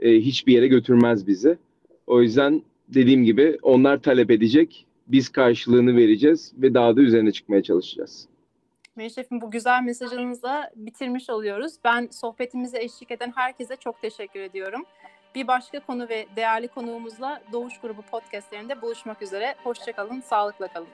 e, 0.01 0.13
hiçbir 0.13 0.53
yere 0.53 0.67
götürmez 0.69 1.27
bizi. 1.27 1.59
O 2.07 2.23
yüzden 2.23 2.63
dediğim 2.89 3.25
gibi 3.25 3.59
onlar 3.63 4.03
talep 4.03 4.31
edecek, 4.31 4.87
biz 5.09 5.29
karşılığını 5.29 5.97
vereceğiz 5.97 6.53
ve 6.59 6.75
daha 6.75 6.97
da 6.97 7.01
üzerine 7.01 7.33
çıkmaya 7.33 7.63
çalışacağız. 7.63 8.29
Meşref'im 8.97 9.41
bu 9.41 9.51
güzel 9.51 9.83
mesajınızla 9.83 10.71
bitirmiş 10.77 11.31
oluyoruz. 11.31 11.73
Ben 11.85 12.09
sohbetimize 12.11 12.79
eşlik 12.79 13.11
eden 13.11 13.33
herkese 13.35 13.77
çok 13.77 14.03
teşekkür 14.03 14.41
ediyorum. 14.41 14.85
Bir 15.37 15.47
başka 15.47 15.81
konu 15.81 16.09
ve 16.09 16.27
değerli 16.37 16.69
konuğumuzla 16.69 17.41
Doğuş 17.53 17.81
Grubu 17.81 18.03
podcastlerinde 18.03 18.83
buluşmak 18.83 19.23
üzere. 19.23 19.55
Hoşçakalın, 19.65 20.21
sağlıkla 20.21 20.69
kalın. 20.69 20.89